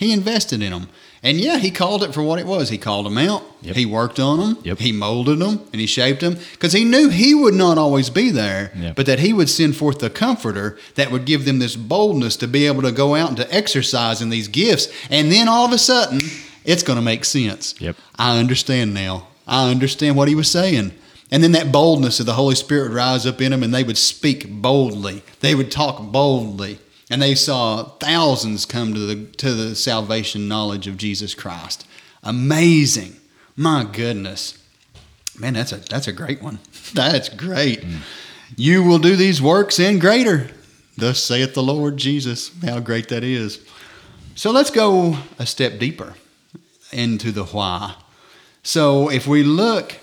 He 0.01 0.11
invested 0.11 0.63
in 0.63 0.71
them. 0.71 0.87
And 1.23 1.39
yeah, 1.39 1.59
he 1.59 1.69
called 1.69 2.01
it 2.01 2.11
for 2.11 2.23
what 2.23 2.39
it 2.39 2.47
was. 2.47 2.69
He 2.69 2.79
called 2.79 3.05
them 3.05 3.19
out. 3.19 3.43
Yep. 3.61 3.75
He 3.75 3.85
worked 3.85 4.19
on 4.19 4.39
them. 4.39 4.57
Yep. 4.63 4.79
He 4.79 4.91
molded 4.91 5.37
them 5.37 5.59
and 5.71 5.79
he 5.79 5.85
shaped 5.85 6.21
them 6.21 6.37
because 6.53 6.73
he 6.73 6.83
knew 6.83 7.09
he 7.09 7.35
would 7.35 7.53
not 7.53 7.77
always 7.77 8.09
be 8.09 8.31
there, 8.31 8.71
yep. 8.75 8.95
but 8.95 9.05
that 9.05 9.19
he 9.19 9.31
would 9.31 9.47
send 9.47 9.75
forth 9.75 9.99
the 9.99 10.09
comforter 10.09 10.79
that 10.95 11.11
would 11.11 11.25
give 11.25 11.45
them 11.45 11.59
this 11.59 11.75
boldness 11.75 12.35
to 12.37 12.47
be 12.47 12.65
able 12.65 12.81
to 12.81 12.91
go 12.91 13.13
out 13.13 13.27
and 13.27 13.37
to 13.37 13.53
exercise 13.53 14.23
in 14.23 14.29
these 14.29 14.47
gifts. 14.47 14.87
And 15.11 15.31
then 15.31 15.47
all 15.47 15.65
of 15.65 15.71
a 15.71 15.77
sudden, 15.77 16.19
it's 16.65 16.81
going 16.81 16.97
to 16.97 17.05
make 17.05 17.23
sense. 17.23 17.79
Yep. 17.79 17.95
I 18.15 18.39
understand 18.39 18.95
now. 18.95 19.27
I 19.45 19.69
understand 19.69 20.15
what 20.15 20.27
he 20.27 20.33
was 20.33 20.49
saying. 20.49 20.93
And 21.29 21.43
then 21.43 21.51
that 21.51 21.71
boldness 21.71 22.19
of 22.19 22.25
the 22.25 22.33
Holy 22.33 22.55
Spirit 22.55 22.89
would 22.89 22.95
rise 22.95 23.27
up 23.27 23.39
in 23.39 23.51
them 23.51 23.61
and 23.61 23.71
they 23.71 23.83
would 23.83 23.97
speak 23.99 24.49
boldly. 24.49 25.21
They 25.41 25.53
would 25.53 25.71
talk 25.71 26.11
boldly 26.11 26.79
and 27.11 27.21
they 27.21 27.35
saw 27.35 27.83
thousands 27.83 28.65
come 28.65 28.93
to 28.93 28.99
the 29.01 29.25
to 29.33 29.53
the 29.53 29.75
salvation 29.75 30.47
knowledge 30.47 30.87
of 30.87 30.95
Jesus 30.95 31.35
Christ. 31.35 31.85
Amazing. 32.23 33.17
My 33.57 33.83
goodness. 33.83 34.57
Man, 35.37 35.53
that's 35.53 35.73
a 35.73 35.77
that's 35.77 36.07
a 36.07 36.13
great 36.13 36.41
one. 36.41 36.59
That's 36.93 37.29
great. 37.29 37.81
Mm. 37.81 37.99
You 38.57 38.83
will 38.83 38.99
do 38.99 39.15
these 39.15 39.41
works 39.41 39.79
and 39.79 40.01
greater. 40.01 40.49
Thus 40.97 41.23
saith 41.23 41.53
the 41.53 41.63
Lord 41.63 41.95
Jesus. 41.95 42.51
How 42.63 42.81
great 42.81 43.07
that 43.07 43.23
is. 43.23 43.65
So 44.35 44.51
let's 44.51 44.69
go 44.69 45.17
a 45.39 45.45
step 45.45 45.79
deeper 45.79 46.15
into 46.91 47.31
the 47.31 47.45
why. 47.45 47.95
So 48.61 49.09
if 49.09 49.25
we 49.25 49.43
look 49.43 49.99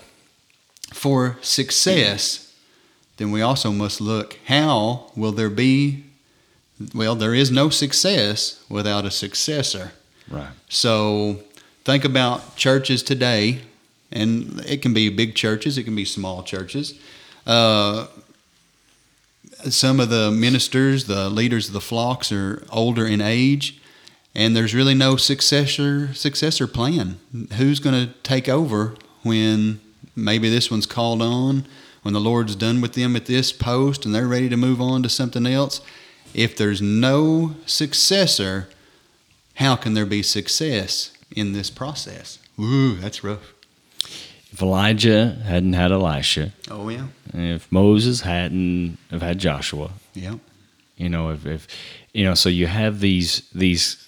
for 0.93 1.37
success, 1.41 2.55
then 3.17 3.31
we 3.31 3.43
also 3.43 3.71
must 3.71 4.01
look 4.01 4.39
how 4.47 5.11
will 5.15 5.31
there 5.31 5.51
be 5.51 6.08
well, 6.93 7.15
there 7.15 7.33
is 7.33 7.51
no 7.51 7.69
success 7.69 8.63
without 8.69 9.05
a 9.05 9.11
successor. 9.11 9.91
Right. 10.29 10.51
So 10.69 11.39
think 11.83 12.05
about 12.05 12.55
churches 12.55 13.03
today, 13.03 13.61
and 14.11 14.61
it 14.65 14.81
can 14.81 14.93
be 14.93 15.09
big 15.09 15.35
churches, 15.35 15.77
it 15.77 15.83
can 15.83 15.95
be 15.95 16.05
small 16.05 16.43
churches. 16.43 16.99
Uh, 17.45 18.07
some 19.69 19.99
of 19.99 20.09
the 20.09 20.31
ministers, 20.31 21.05
the 21.05 21.29
leaders 21.29 21.67
of 21.67 21.73
the 21.73 21.81
flocks, 21.81 22.31
are 22.31 22.63
older 22.71 23.05
in 23.05 23.21
age, 23.21 23.81
and 24.33 24.55
there's 24.55 24.73
really 24.73 24.93
no 24.93 25.17
successor 25.17 26.13
successor 26.13 26.67
plan. 26.67 27.19
Who's 27.57 27.79
going 27.79 28.07
to 28.07 28.13
take 28.23 28.47
over 28.47 28.95
when 29.23 29.81
maybe 30.15 30.49
this 30.49 30.71
one's 30.71 30.85
called 30.85 31.21
on, 31.21 31.65
when 32.03 32.13
the 32.13 32.21
Lord's 32.21 32.55
done 32.55 32.79
with 32.79 32.93
them 32.93 33.15
at 33.15 33.25
this 33.25 33.51
post, 33.51 34.05
and 34.05 34.15
they're 34.15 34.27
ready 34.27 34.47
to 34.47 34.55
move 34.55 34.79
on 34.79 35.03
to 35.03 35.09
something 35.09 35.45
else? 35.45 35.81
If 36.33 36.55
there's 36.55 36.81
no 36.81 37.55
successor, 37.65 38.69
how 39.55 39.75
can 39.75 39.93
there 39.93 40.05
be 40.05 40.23
success 40.23 41.11
in 41.35 41.53
this 41.53 41.69
process? 41.69 42.39
Ooh, 42.59 42.95
that's 42.95 43.23
rough. 43.23 43.53
If 44.51 44.61
Elijah 44.61 45.37
hadn't 45.45 45.73
had 45.73 45.91
Elisha, 45.91 46.53
oh 46.71 46.89
yeah. 46.89 47.07
If 47.33 47.71
Moses 47.71 48.21
hadn't 48.21 48.97
have 49.11 49.21
had 49.21 49.37
Joshua, 49.37 49.91
yeah. 50.13 50.35
You 50.97 51.07
know, 51.07 51.29
if, 51.29 51.45
if 51.45 51.67
you 52.13 52.25
know, 52.25 52.33
so 52.33 52.49
you 52.49 52.67
have 52.67 52.99
these 52.99 53.47
these 53.53 54.07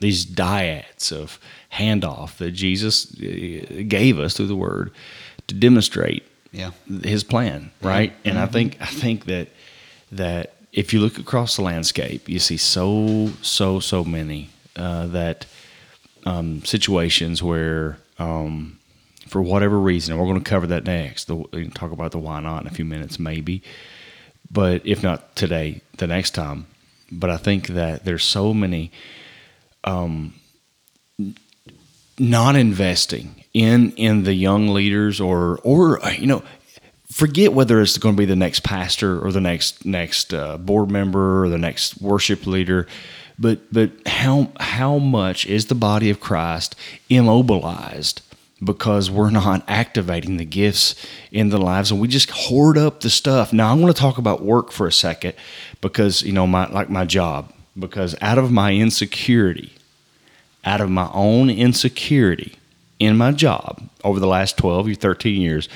these 0.00 0.26
dyads 0.26 1.10
of 1.10 1.38
handoff 1.72 2.36
that 2.36 2.50
Jesus 2.50 3.12
uh, 3.14 3.82
gave 3.88 4.18
us 4.18 4.34
through 4.34 4.46
the 4.46 4.56
Word 4.56 4.92
to 5.46 5.54
demonstrate 5.54 6.24
yeah. 6.52 6.72
His 7.02 7.24
plan, 7.24 7.70
right? 7.80 8.12
Yeah. 8.24 8.30
And 8.30 8.38
mm-hmm. 8.38 8.44
I 8.44 8.52
think 8.52 8.76
I 8.82 8.86
think 8.86 9.24
that 9.24 9.48
that 10.12 10.54
if 10.72 10.92
you 10.92 11.00
look 11.00 11.18
across 11.18 11.56
the 11.56 11.62
landscape, 11.62 12.28
you 12.28 12.38
see 12.38 12.56
so 12.56 13.30
so 13.42 13.78
so 13.78 14.04
many 14.04 14.48
uh, 14.76 15.06
that 15.08 15.46
um, 16.24 16.64
situations 16.64 17.42
where, 17.42 17.98
um, 18.18 18.78
for 19.28 19.42
whatever 19.42 19.78
reason, 19.78 20.12
and 20.12 20.20
we're 20.20 20.28
going 20.28 20.42
to 20.42 20.48
cover 20.48 20.66
that 20.68 20.84
next. 20.84 21.26
The, 21.26 21.70
talk 21.74 21.92
about 21.92 22.12
the 22.12 22.18
why 22.18 22.40
not 22.40 22.62
in 22.62 22.68
a 22.68 22.70
few 22.70 22.84
minutes, 22.84 23.18
maybe, 23.18 23.62
but 24.50 24.86
if 24.86 25.02
not 25.02 25.36
today, 25.36 25.82
the 25.98 26.06
next 26.06 26.30
time. 26.30 26.66
But 27.10 27.28
I 27.28 27.36
think 27.36 27.68
that 27.68 28.04
there's 28.06 28.24
so 28.24 28.54
many 28.54 28.90
um, 29.84 30.34
not 32.18 32.56
investing 32.56 33.44
in 33.52 33.92
in 33.92 34.24
the 34.24 34.34
young 34.34 34.68
leaders 34.68 35.20
or 35.20 35.58
or 35.62 36.00
you 36.18 36.26
know 36.26 36.42
forget 37.12 37.52
whether 37.52 37.80
it's 37.80 37.98
going 37.98 38.16
to 38.16 38.18
be 38.18 38.26
the 38.26 38.36
next 38.36 38.62
pastor 38.62 39.24
or 39.24 39.32
the 39.32 39.40
next 39.40 39.84
next 39.84 40.32
uh, 40.32 40.56
board 40.58 40.90
member 40.90 41.44
or 41.44 41.48
the 41.48 41.58
next 41.58 42.00
worship 42.00 42.46
leader 42.46 42.86
but 43.38 43.60
but 43.72 43.90
how 44.06 44.48
how 44.60 44.98
much 44.98 45.46
is 45.46 45.66
the 45.66 45.74
body 45.74 46.10
of 46.10 46.20
Christ 46.20 46.76
immobilized 47.08 48.22
because 48.62 49.10
we're 49.10 49.30
not 49.30 49.64
activating 49.66 50.36
the 50.36 50.44
gifts 50.44 50.94
in 51.30 51.48
the 51.48 51.58
lives? 51.58 51.90
And 51.90 52.00
we 52.00 52.08
just 52.08 52.30
hoard 52.30 52.78
up 52.78 53.00
the 53.00 53.10
stuff. 53.10 53.52
Now 53.52 53.70
i 53.70 53.74
want 53.74 53.94
to 53.94 54.00
talk 54.00 54.18
about 54.18 54.42
work 54.42 54.70
for 54.70 54.86
a 54.86 54.92
second 54.92 55.34
because 55.80 56.22
you 56.22 56.32
know 56.32 56.46
my 56.46 56.68
like 56.68 56.90
my 56.90 57.04
job 57.04 57.52
because 57.78 58.14
out 58.20 58.38
of 58.38 58.52
my 58.52 58.74
insecurity 58.74 59.72
out 60.64 60.80
of 60.80 60.90
my 60.90 61.10
own 61.12 61.50
insecurity 61.50 62.54
in 62.98 63.16
my 63.16 63.32
job 63.32 63.82
over 64.04 64.20
the 64.20 64.26
last 64.26 64.56
12 64.58 64.88
or 64.88 64.94
13 64.94 65.40
years, 65.40 65.68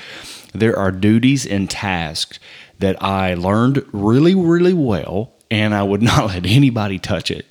there 0.59 0.77
are 0.77 0.91
duties 0.91 1.45
and 1.45 1.69
tasks 1.69 2.39
that 2.79 3.01
I 3.01 3.33
learned 3.33 3.85
really, 3.91 4.35
really 4.35 4.73
well, 4.73 5.33
and 5.49 5.73
I 5.73 5.83
would 5.83 6.01
not 6.11 6.27
let 6.27 6.45
anybody 6.45 6.99
touch 6.99 7.31
it. 7.31 7.45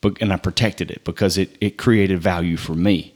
But, 0.00 0.18
and 0.20 0.32
I 0.32 0.36
protected 0.36 0.92
it 0.92 1.02
because 1.04 1.36
it, 1.36 1.56
it 1.60 1.76
created 1.76 2.20
value 2.20 2.56
for 2.56 2.74
me. 2.74 3.14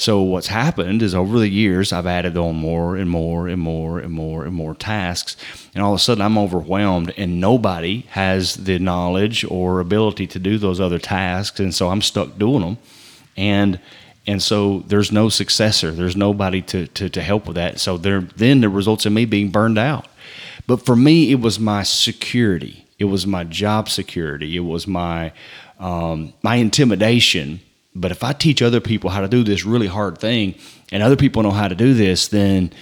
So 0.00 0.22
what's 0.22 0.46
happened 0.46 1.02
is 1.02 1.12
over 1.12 1.40
the 1.40 1.48
years 1.48 1.92
I've 1.92 2.06
added 2.06 2.36
on 2.36 2.54
more 2.54 2.96
and 2.96 3.10
more 3.10 3.48
and 3.48 3.60
more 3.60 3.98
and 3.98 4.12
more 4.12 4.44
and 4.44 4.54
more 4.54 4.74
tasks, 4.74 5.36
and 5.74 5.82
all 5.82 5.92
of 5.92 5.96
a 5.96 6.02
sudden 6.02 6.22
I'm 6.22 6.38
overwhelmed, 6.38 7.12
and 7.16 7.40
nobody 7.40 8.06
has 8.10 8.54
the 8.54 8.78
knowledge 8.78 9.44
or 9.44 9.80
ability 9.80 10.28
to 10.28 10.38
do 10.38 10.56
those 10.56 10.80
other 10.80 11.00
tasks, 11.00 11.58
and 11.58 11.74
so 11.74 11.88
I'm 11.88 12.00
stuck 12.00 12.38
doing 12.38 12.60
them, 12.60 12.78
and 13.36 13.80
and 14.28 14.40
so 14.40 14.84
there's 14.86 15.10
no 15.10 15.28
successor, 15.28 15.90
there's 15.90 16.16
nobody 16.16 16.62
to 16.62 16.86
to, 16.86 17.08
to 17.08 17.22
help 17.22 17.46
with 17.46 17.56
that. 17.56 17.80
So 17.80 17.98
there 17.98 18.20
then 18.20 18.60
the 18.60 18.68
results 18.68 19.06
in 19.06 19.14
me 19.14 19.24
being 19.24 19.50
burned 19.50 19.78
out. 19.78 20.06
But 20.66 20.84
for 20.84 20.94
me, 20.94 21.32
it 21.32 21.40
was 21.40 21.58
my 21.58 21.82
security, 21.82 22.86
it 22.98 23.06
was 23.06 23.26
my 23.26 23.42
job 23.42 23.88
security, 23.88 24.56
it 24.56 24.60
was 24.60 24.86
my 24.86 25.32
um, 25.80 26.32
my 26.42 26.56
intimidation 26.56 27.60
but 28.00 28.10
if 28.10 28.22
I 28.22 28.32
teach 28.32 28.62
other 28.62 28.80
people 28.80 29.10
how 29.10 29.20
to 29.20 29.28
do 29.28 29.42
this 29.42 29.64
really 29.64 29.86
hard 29.86 30.18
thing 30.18 30.54
and 30.92 31.02
other 31.02 31.16
people 31.16 31.42
know 31.42 31.50
how 31.50 31.68
to 31.68 31.74
do 31.74 31.94
this, 31.94 32.28
then 32.28 32.72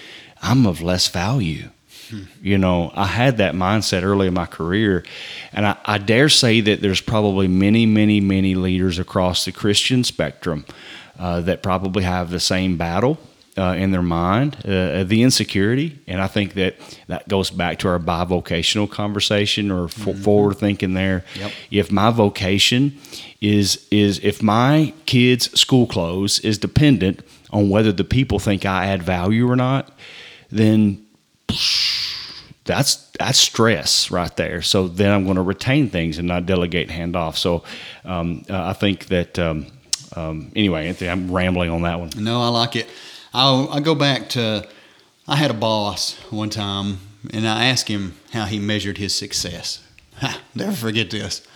I'm 0.42 0.66
of 0.66 0.82
less 0.82 1.08
value. 1.08 1.70
Hmm. 2.10 2.22
You 2.42 2.58
know, 2.58 2.92
I 2.94 3.06
had 3.06 3.38
that 3.38 3.54
mindset 3.54 4.02
early 4.02 4.26
in 4.26 4.34
my 4.34 4.46
career. 4.46 5.04
And 5.52 5.66
I, 5.66 5.76
I, 5.84 5.98
dare 5.98 6.28
say 6.28 6.60
that 6.60 6.82
there's 6.82 7.00
probably 7.00 7.48
many, 7.48 7.86
many, 7.86 8.20
many 8.20 8.54
leaders 8.54 8.98
across 8.98 9.44
the 9.44 9.52
Christian 9.52 10.04
spectrum 10.04 10.66
uh, 11.18 11.40
that 11.42 11.62
probably 11.62 12.04
have 12.04 12.30
the 12.30 12.40
same 12.40 12.76
battle 12.76 13.18
uh, 13.58 13.74
in 13.78 13.90
their 13.90 14.02
mind, 14.02 14.56
uh, 14.66 15.02
the 15.04 15.22
insecurity. 15.22 15.98
And 16.06 16.20
I 16.20 16.26
think 16.26 16.54
that 16.54 16.76
that 17.08 17.26
goes 17.28 17.50
back 17.50 17.78
to 17.80 17.88
our 17.88 17.98
bivocational 17.98 18.90
conversation 18.90 19.70
or 19.70 19.86
mm-hmm. 19.86 20.22
forward 20.22 20.58
thinking 20.58 20.94
there. 20.94 21.24
Yep. 21.36 21.52
If 21.70 21.92
my 21.92 22.10
vocation 22.10 22.98
is 23.40 23.86
is 23.90 24.20
if 24.22 24.42
my 24.42 24.92
kids' 25.06 25.58
school 25.58 25.86
clothes 25.86 26.38
is 26.40 26.58
dependent 26.58 27.20
on 27.50 27.70
whether 27.70 27.92
the 27.92 28.04
people 28.04 28.38
think 28.38 28.66
I 28.66 28.86
add 28.86 29.02
value 29.02 29.50
or 29.50 29.56
not, 29.56 29.90
then 30.50 31.06
that's 32.64 32.96
that's 33.18 33.38
stress 33.38 34.10
right 34.10 34.34
there. 34.36 34.60
So 34.60 34.88
then 34.88 35.10
I'm 35.10 35.24
going 35.24 35.36
to 35.36 35.42
retain 35.42 35.88
things 35.88 36.18
and 36.18 36.28
not 36.28 36.44
delegate, 36.44 36.90
hand 36.90 37.16
off. 37.16 37.38
So 37.38 37.64
um, 38.04 38.44
uh, 38.50 38.64
I 38.66 38.72
think 38.74 39.06
that 39.06 39.38
um, 39.38 39.66
um, 40.16 40.50
anyway, 40.56 40.94
I'm 41.00 41.30
rambling 41.30 41.70
on 41.70 41.82
that 41.82 42.00
one. 42.00 42.10
No, 42.16 42.40
I 42.40 42.48
like 42.48 42.76
it. 42.76 42.88
I 43.34 43.68
I 43.70 43.80
go 43.80 43.94
back 43.94 44.28
to 44.30 44.66
I 45.28 45.36
had 45.36 45.50
a 45.50 45.54
boss 45.54 46.14
one 46.30 46.50
time, 46.50 46.98
and 47.32 47.46
I 47.46 47.66
asked 47.66 47.88
him 47.88 48.16
how 48.32 48.44
he 48.44 48.58
measured 48.58 48.98
his 48.98 49.14
success. 49.14 49.82
Ha, 50.18 50.40
never 50.54 50.72
forget 50.72 51.10
this. 51.10 51.46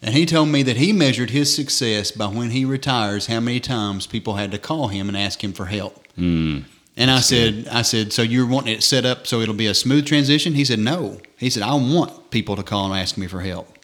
And 0.00 0.14
he 0.14 0.24
told 0.24 0.50
me 0.50 0.62
that 0.62 0.76
he 0.76 0.92
measured 0.92 1.30
his 1.30 1.52
success 1.52 2.12
by 2.12 2.26
when 2.26 2.50
he 2.50 2.64
retires, 2.64 3.26
how 3.26 3.40
many 3.40 3.58
times 3.58 4.06
people 4.06 4.34
had 4.34 4.52
to 4.52 4.58
call 4.58 4.86
him 4.86 5.08
and 5.08 5.16
ask 5.16 5.42
him 5.42 5.52
for 5.52 5.66
help. 5.66 6.06
Mm. 6.16 6.62
And 6.96 7.10
I 7.10 7.18
said, 7.18 7.66
I 7.68 7.82
said, 7.82 8.12
so 8.12 8.22
you're 8.22 8.46
wanting 8.46 8.74
it 8.74 8.82
set 8.82 9.04
up 9.04 9.26
so 9.26 9.40
it'll 9.40 9.54
be 9.54 9.66
a 9.66 9.74
smooth 9.74 10.06
transition? 10.06 10.54
He 10.54 10.64
said, 10.64 10.78
no. 10.78 11.20
He 11.36 11.50
said, 11.50 11.64
I 11.64 11.74
want 11.74 12.30
people 12.30 12.54
to 12.56 12.62
call 12.62 12.92
and 12.92 13.00
ask 13.00 13.16
me 13.16 13.26
for 13.26 13.40
help. 13.40 13.77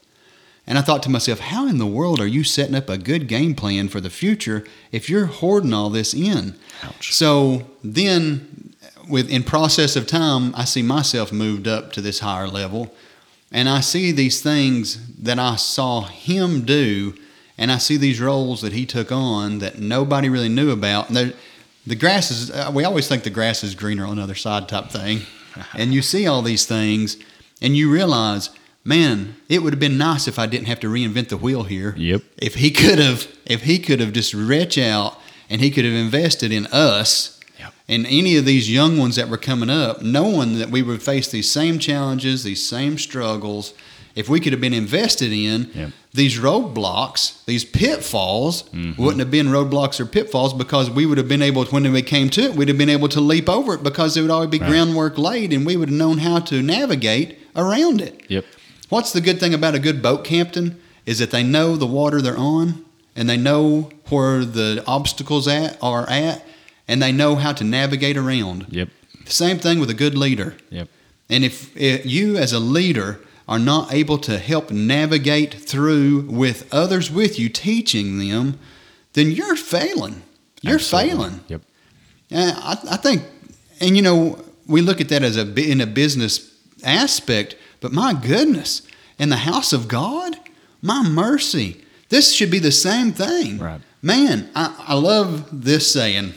And 0.67 0.79
I 0.79 0.81
thought 0.81 1.03
to 1.03 1.11
myself, 1.11 1.41
how 1.41 1.67
in 1.69 1.79
the 1.79 1.87
world 1.87 2.21
are 2.21 2.27
you 2.27 2.43
setting 2.43 2.75
up 2.75 2.89
a 2.89 2.97
good 2.97 3.29
game 3.29 3.55
plan 3.55 3.89
for 3.89 4.01
the 4.01 4.11
future 4.11 4.65
if 4.93 5.11
you're 5.11 5.27
hoarding 5.27 5.75
all 5.75 5.91
this 5.91 6.15
in? 6.15 6.55
Ouch. 6.83 7.13
So 7.13 7.69
then, 7.83 8.75
with 9.09 9.31
in 9.31 9.43
process 9.43 9.95
of 9.95 10.07
time, 10.07 10.55
I 10.55 10.65
see 10.65 10.83
myself 10.83 11.33
moved 11.33 11.69
up 11.69 11.93
to 11.93 12.01
this 12.01 12.21
higher 12.21 12.49
level, 12.49 12.95
and 13.53 13.69
I 13.69 13.81
see 13.81 14.11
these 14.11 14.41
things 14.41 15.15
that 15.19 15.39
I 15.39 15.57
saw 15.57 16.05
him 16.05 16.65
do, 16.65 17.15
and 17.59 17.71
I 17.71 17.77
see 17.77 17.99
these 17.99 18.21
roles 18.21 18.63
that 18.63 18.73
he 18.73 18.87
took 18.87 19.13
on 19.13 19.59
that 19.59 19.79
nobody 19.79 20.31
really 20.31 20.49
knew 20.49 20.71
about. 20.71 21.11
And 21.11 21.35
the 21.87 21.95
grass 21.95 22.31
is, 22.31 22.51
uh, 22.51 22.71
we 22.75 22.85
always 22.85 23.07
think 23.07 23.23
the 23.23 23.31
grass 23.31 23.63
is 23.63 23.75
greener 23.75 24.07
on 24.07 24.17
the 24.17 24.23
other 24.23 24.35
side 24.35 24.67
type 24.67 24.89
thing. 24.89 25.21
and 25.75 25.93
you 25.93 26.01
see 26.01 26.27
all 26.27 26.41
these 26.41 26.65
things, 26.65 27.19
and 27.61 27.77
you 27.77 27.93
realize– 27.93 28.49
man, 28.85 29.37
it 29.49 29.63
would 29.63 29.73
have 29.73 29.81
been 29.81 29.99
nice 29.99 30.29
if 30.29 30.39
I 30.39 30.47
didn't 30.47 30.67
have 30.67 30.81
to 30.81 30.89
reinvent 30.89 31.29
the 31.29 31.37
wheel 31.37 31.65
here. 31.65 31.95
Yep. 31.97 32.23
If 32.37 32.57
he 32.57 32.71
could 32.71 32.99
have, 32.99 33.27
if 33.47 33.63
he 33.63 33.79
could 33.79 34.01
have 34.01 34.13
just 34.13 34.35
reached 34.35 34.79
out 34.79 35.19
and 35.49 35.61
he 35.61 35.71
could 35.71 35.85
have 35.85 35.95
invested 35.95 36.53
in 36.53 36.67
us 36.67 37.41
yep. 37.59 37.73
and 37.89 38.07
any 38.07 38.37
of 38.37 38.45
these 38.45 38.71
young 38.71 38.99
ones 38.99 39.17
that 39.17 39.29
were 39.29 39.39
coming 39.39 39.71
up, 39.71 40.03
knowing 40.03 40.59
that 40.59 40.71
we 40.71 40.83
would 40.83 41.03
face 41.03 41.31
these 41.31 41.51
same 41.51 41.79
challenges, 41.79 42.45
these 42.45 42.67
same 42.67 42.99
struggles. 42.99 43.75
If 44.15 44.29
we 44.29 44.39
could 44.39 44.53
have 44.53 44.61
been 44.61 44.75
invested 44.75 45.33
in 45.33 45.71
yep. 45.75 45.91
these 46.13 46.39
roadblocks, 46.39 47.45
these 47.47 47.65
pitfalls 47.65 48.63
mm-hmm. 48.65 49.03
wouldn't 49.03 49.19
have 49.19 49.31
been 49.33 49.49
roadblocks 49.49 49.99
or 49.99 50.07
pitfalls 50.07 50.55
because 50.55 50.89
we 50.89 51.05
would 51.05 51.19
have 51.19 51.27
been 51.27 51.43
able, 51.43 51.65
to, 51.65 51.75
when 51.75 51.91
we 51.91 52.01
came 52.01 52.31
to 52.31 52.43
it, 52.43 52.55
we'd 52.55 52.69
have 52.69 52.79
been 52.79 52.91
able 52.91 53.09
to 53.09 53.21
leap 53.21 53.49
over 53.49 53.75
it 53.75 53.83
because 53.83 54.15
there 54.15 54.23
would 54.23 54.31
already 54.31 54.57
be 54.57 54.63
right. 54.63 54.71
groundwork 54.71 55.19
laid 55.19 55.53
and 55.53 55.67
we 55.67 55.77
would 55.77 55.89
have 55.89 55.99
known 55.99 56.19
how 56.19 56.39
to 56.39 56.63
navigate 56.63 57.41
around 57.57 58.01
it. 58.01 58.25
Yep. 58.29 58.45
What's 58.95 59.13
the 59.13 59.21
good 59.21 59.41
thing 59.41 59.53
about 59.53 59.75
a 59.75 59.81
good 59.81 60.01
boat 60.01 60.23
captain 60.23 60.81
is 61.05 61.19
that 61.19 61.33
they 61.33 61.43
know 61.43 61.75
the 61.75 61.85
water 61.85 62.23
they're 62.23 62.39
on 62.39 62.85
and 63.17 63.29
they 63.29 63.37
know 63.37 63.91
where 64.09 64.45
the 64.45 64.85
obstacles 64.87 65.49
at 65.49 65.77
are 65.83 66.09
at 66.09 66.47
and 66.87 67.03
they 67.03 67.11
know 67.11 67.35
how 67.35 67.53
to 67.55 67.65
navigate 67.65 68.17
around. 68.17 68.67
Yep. 68.69 68.91
Same 69.25 69.59
thing 69.59 69.81
with 69.81 69.91
a 69.91 69.95
good 69.95 70.17
leader. 70.17 70.55
Yep. 70.71 70.89
And 71.29 71.43
if, 71.43 71.77
if 71.77 72.07
you 72.07 72.37
as 72.37 72.53
a 72.53 72.61
leader 72.61 73.19
are 73.49 73.59
not 73.59 73.93
able 73.93 74.17
to 74.19 74.39
help 74.39 74.71
navigate 74.71 75.55
through 75.55 76.21
with 76.31 76.73
others 76.73 77.11
with 77.11 77.37
you 77.37 77.49
teaching 77.49 78.21
them, 78.21 78.61
then 79.15 79.33
you're 79.33 79.57
failing. 79.57 80.23
You're 80.63 80.75
Absolutely. 80.75 81.11
failing. 81.11 81.41
Yep. 81.49 81.63
And 82.31 82.57
I, 82.59 82.79
I 82.93 82.97
think, 82.99 83.25
and 83.81 83.97
you 83.97 84.03
know, 84.05 84.39
we 84.69 84.83
look 84.83 85.01
at 85.01 85.09
that 85.09 85.25
as 85.25 85.37
a 85.37 85.53
in 85.69 85.81
a 85.81 85.87
business 85.87 86.57
aspect, 86.85 87.57
but 87.85 87.93
my 87.93 88.15
goodness, 88.15 88.81
in 89.19 89.29
the 89.29 89.37
house 89.37 89.75
of 89.75 89.89
God, 89.89 90.39
my 90.81 91.07
mercy. 91.07 91.85
This 92.09 92.33
should 92.33 92.51
be 92.51 92.59
the 92.59 92.73
same 92.73 93.13
thing. 93.13 93.59
Right. 93.59 93.83
Man, 94.01 94.49
I, 94.55 94.75
I 94.89 94.95
love 94.95 95.51
this 95.53 95.93
saying. 95.93 96.33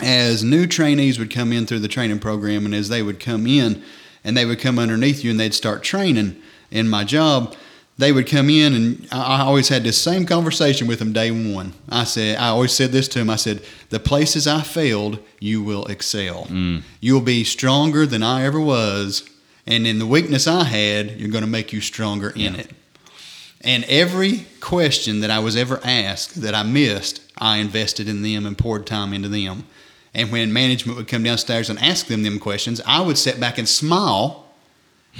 As 0.00 0.44
new 0.44 0.68
trainees 0.68 1.18
would 1.18 1.34
come 1.34 1.52
in 1.52 1.66
through 1.66 1.80
the 1.80 1.88
training 1.88 2.20
program, 2.20 2.64
and 2.64 2.76
as 2.76 2.90
they 2.90 3.02
would 3.02 3.18
come 3.18 3.44
in, 3.48 3.82
and 4.22 4.36
they 4.36 4.46
would 4.46 4.60
come 4.60 4.78
underneath 4.78 5.24
you 5.24 5.32
and 5.32 5.40
they'd 5.40 5.52
start 5.52 5.82
training 5.82 6.40
in 6.70 6.88
my 6.88 7.02
job, 7.02 7.56
they 7.96 8.12
would 8.12 8.28
come 8.28 8.48
in 8.48 8.72
and 8.72 9.08
I 9.10 9.40
always 9.40 9.68
had 9.68 9.82
this 9.82 10.00
same 10.00 10.26
conversation 10.26 10.86
with 10.86 11.00
them 11.00 11.12
day 11.12 11.32
one. 11.32 11.72
I 11.88 12.04
said, 12.04 12.38
I 12.38 12.50
always 12.50 12.72
said 12.72 12.92
this 12.92 13.08
to 13.08 13.18
them. 13.18 13.30
I 13.30 13.34
said, 13.34 13.64
the 13.90 13.98
places 13.98 14.46
I 14.46 14.60
failed, 14.60 15.18
you 15.40 15.60
will 15.60 15.86
excel. 15.86 16.44
Mm. 16.44 16.82
You'll 17.00 17.20
be 17.20 17.42
stronger 17.42 18.06
than 18.06 18.22
I 18.22 18.44
ever 18.44 18.60
was 18.60 19.28
and 19.68 19.86
in 19.86 19.98
the 19.98 20.06
weakness 20.06 20.46
I 20.46 20.64
had, 20.64 21.20
you're 21.20 21.30
going 21.30 21.44
to 21.44 21.50
make 21.50 21.74
you 21.74 21.82
stronger 21.82 22.30
in 22.30 22.56
it. 22.56 22.70
And 23.60 23.84
every 23.84 24.46
question 24.60 25.20
that 25.20 25.30
I 25.30 25.40
was 25.40 25.56
ever 25.56 25.78
asked 25.84 26.40
that 26.40 26.54
I 26.54 26.62
missed, 26.62 27.20
I 27.36 27.58
invested 27.58 28.08
in 28.08 28.22
them 28.22 28.46
and 28.46 28.56
poured 28.56 28.86
time 28.86 29.12
into 29.12 29.28
them. 29.28 29.66
And 30.14 30.32
when 30.32 30.54
management 30.54 30.96
would 30.96 31.06
come 31.06 31.22
downstairs 31.22 31.68
and 31.68 31.78
ask 31.80 32.06
them 32.06 32.22
them 32.22 32.38
questions, 32.38 32.80
I 32.86 33.02
would 33.02 33.18
sit 33.18 33.38
back 33.38 33.58
and 33.58 33.68
smile 33.68 34.46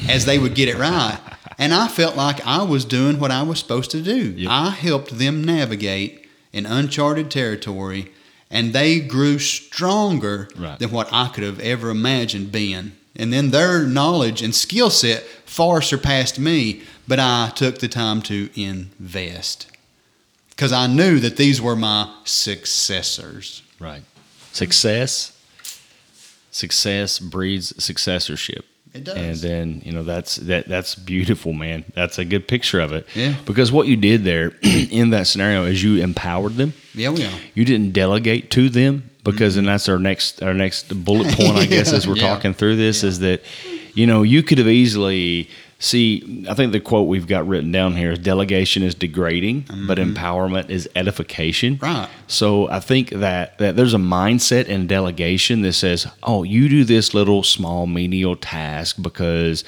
as 0.08 0.24
they 0.24 0.38
would 0.38 0.54
get 0.54 0.68
it 0.68 0.78
right. 0.78 1.18
And 1.58 1.74
I 1.74 1.88
felt 1.88 2.16
like 2.16 2.44
I 2.46 2.62
was 2.62 2.86
doing 2.86 3.20
what 3.20 3.30
I 3.30 3.42
was 3.42 3.58
supposed 3.58 3.90
to 3.90 4.00
do. 4.00 4.30
Yep. 4.30 4.50
I 4.50 4.70
helped 4.70 5.18
them 5.18 5.44
navigate 5.44 6.26
in 6.54 6.64
uncharted 6.64 7.30
territory, 7.30 8.12
and 8.50 8.72
they 8.72 9.00
grew 9.00 9.38
stronger 9.38 10.48
right. 10.56 10.78
than 10.78 10.90
what 10.90 11.10
I 11.12 11.28
could 11.28 11.44
have 11.44 11.60
ever 11.60 11.90
imagined 11.90 12.50
being. 12.50 12.92
And 13.18 13.32
then 13.32 13.50
their 13.50 13.84
knowledge 13.84 14.42
and 14.42 14.54
skill 14.54 14.90
set 14.90 15.24
far 15.44 15.82
surpassed 15.82 16.38
me, 16.38 16.82
but 17.08 17.18
I 17.18 17.50
took 17.54 17.78
the 17.78 17.88
time 17.88 18.22
to 18.22 18.48
invest 18.54 19.66
because 20.50 20.72
I 20.72 20.86
knew 20.86 21.18
that 21.20 21.36
these 21.36 21.60
were 21.60 21.76
my 21.76 22.12
successors. 22.24 23.62
Right. 23.80 24.02
Success, 24.52 25.36
success 26.50 27.18
breeds 27.18 27.82
successorship. 27.82 28.64
It 28.94 29.04
does. 29.04 29.16
And 29.16 29.36
then 29.36 29.82
you 29.84 29.92
know 29.92 30.02
that's 30.02 30.36
that 30.36 30.66
that's 30.66 30.94
beautiful, 30.94 31.52
man. 31.52 31.84
That's 31.94 32.18
a 32.18 32.24
good 32.24 32.48
picture 32.48 32.80
of 32.80 32.92
it. 32.92 33.06
Yeah. 33.14 33.34
Because 33.44 33.70
what 33.70 33.86
you 33.86 33.96
did 33.96 34.24
there 34.24 34.52
in 34.62 35.10
that 35.10 35.26
scenario 35.26 35.64
is 35.64 35.82
you 35.82 36.02
empowered 36.02 36.54
them. 36.54 36.72
Yeah, 36.94 37.10
we 37.10 37.24
are. 37.24 37.38
You 37.54 37.64
didn't 37.64 37.92
delegate 37.92 38.50
to 38.52 38.68
them 38.68 39.10
because 39.30 39.54
mm-hmm. 39.54 39.60
and 39.60 39.68
that's 39.68 39.88
our 39.88 39.98
next 39.98 40.42
our 40.42 40.54
next 40.54 41.04
bullet 41.04 41.34
point, 41.36 41.56
I 41.56 41.66
guess, 41.66 41.92
as 41.92 42.06
we're 42.06 42.16
yeah. 42.16 42.28
talking 42.28 42.54
through 42.54 42.76
this, 42.76 43.02
yeah. 43.02 43.08
is 43.08 43.18
that 43.20 43.42
you 43.94 44.06
know 44.06 44.22
you 44.22 44.42
could 44.42 44.58
have 44.58 44.68
easily 44.68 45.48
See, 45.80 46.44
I 46.50 46.54
think 46.54 46.72
the 46.72 46.80
quote 46.80 47.06
we've 47.06 47.28
got 47.28 47.46
written 47.46 47.70
down 47.70 47.94
here 47.94 48.10
is 48.10 48.18
delegation 48.18 48.82
is 48.82 48.96
degrading, 48.96 49.66
but 49.86 49.96
Mm-hmm. 49.98 50.12
empowerment 50.12 50.70
is 50.70 50.88
edification. 50.96 51.78
Right. 51.80 52.08
So 52.26 52.68
I 52.68 52.80
think 52.80 53.10
that, 53.10 53.58
that 53.58 53.76
there's 53.76 53.94
a 53.94 53.98
mindset 53.98 54.66
in 54.66 54.88
delegation 54.88 55.62
that 55.62 55.74
says, 55.74 56.08
oh, 56.24 56.42
you 56.42 56.68
do 56.68 56.82
this 56.82 57.14
little 57.14 57.44
small 57.44 57.86
menial 57.86 58.34
task 58.34 58.96
because 59.00 59.62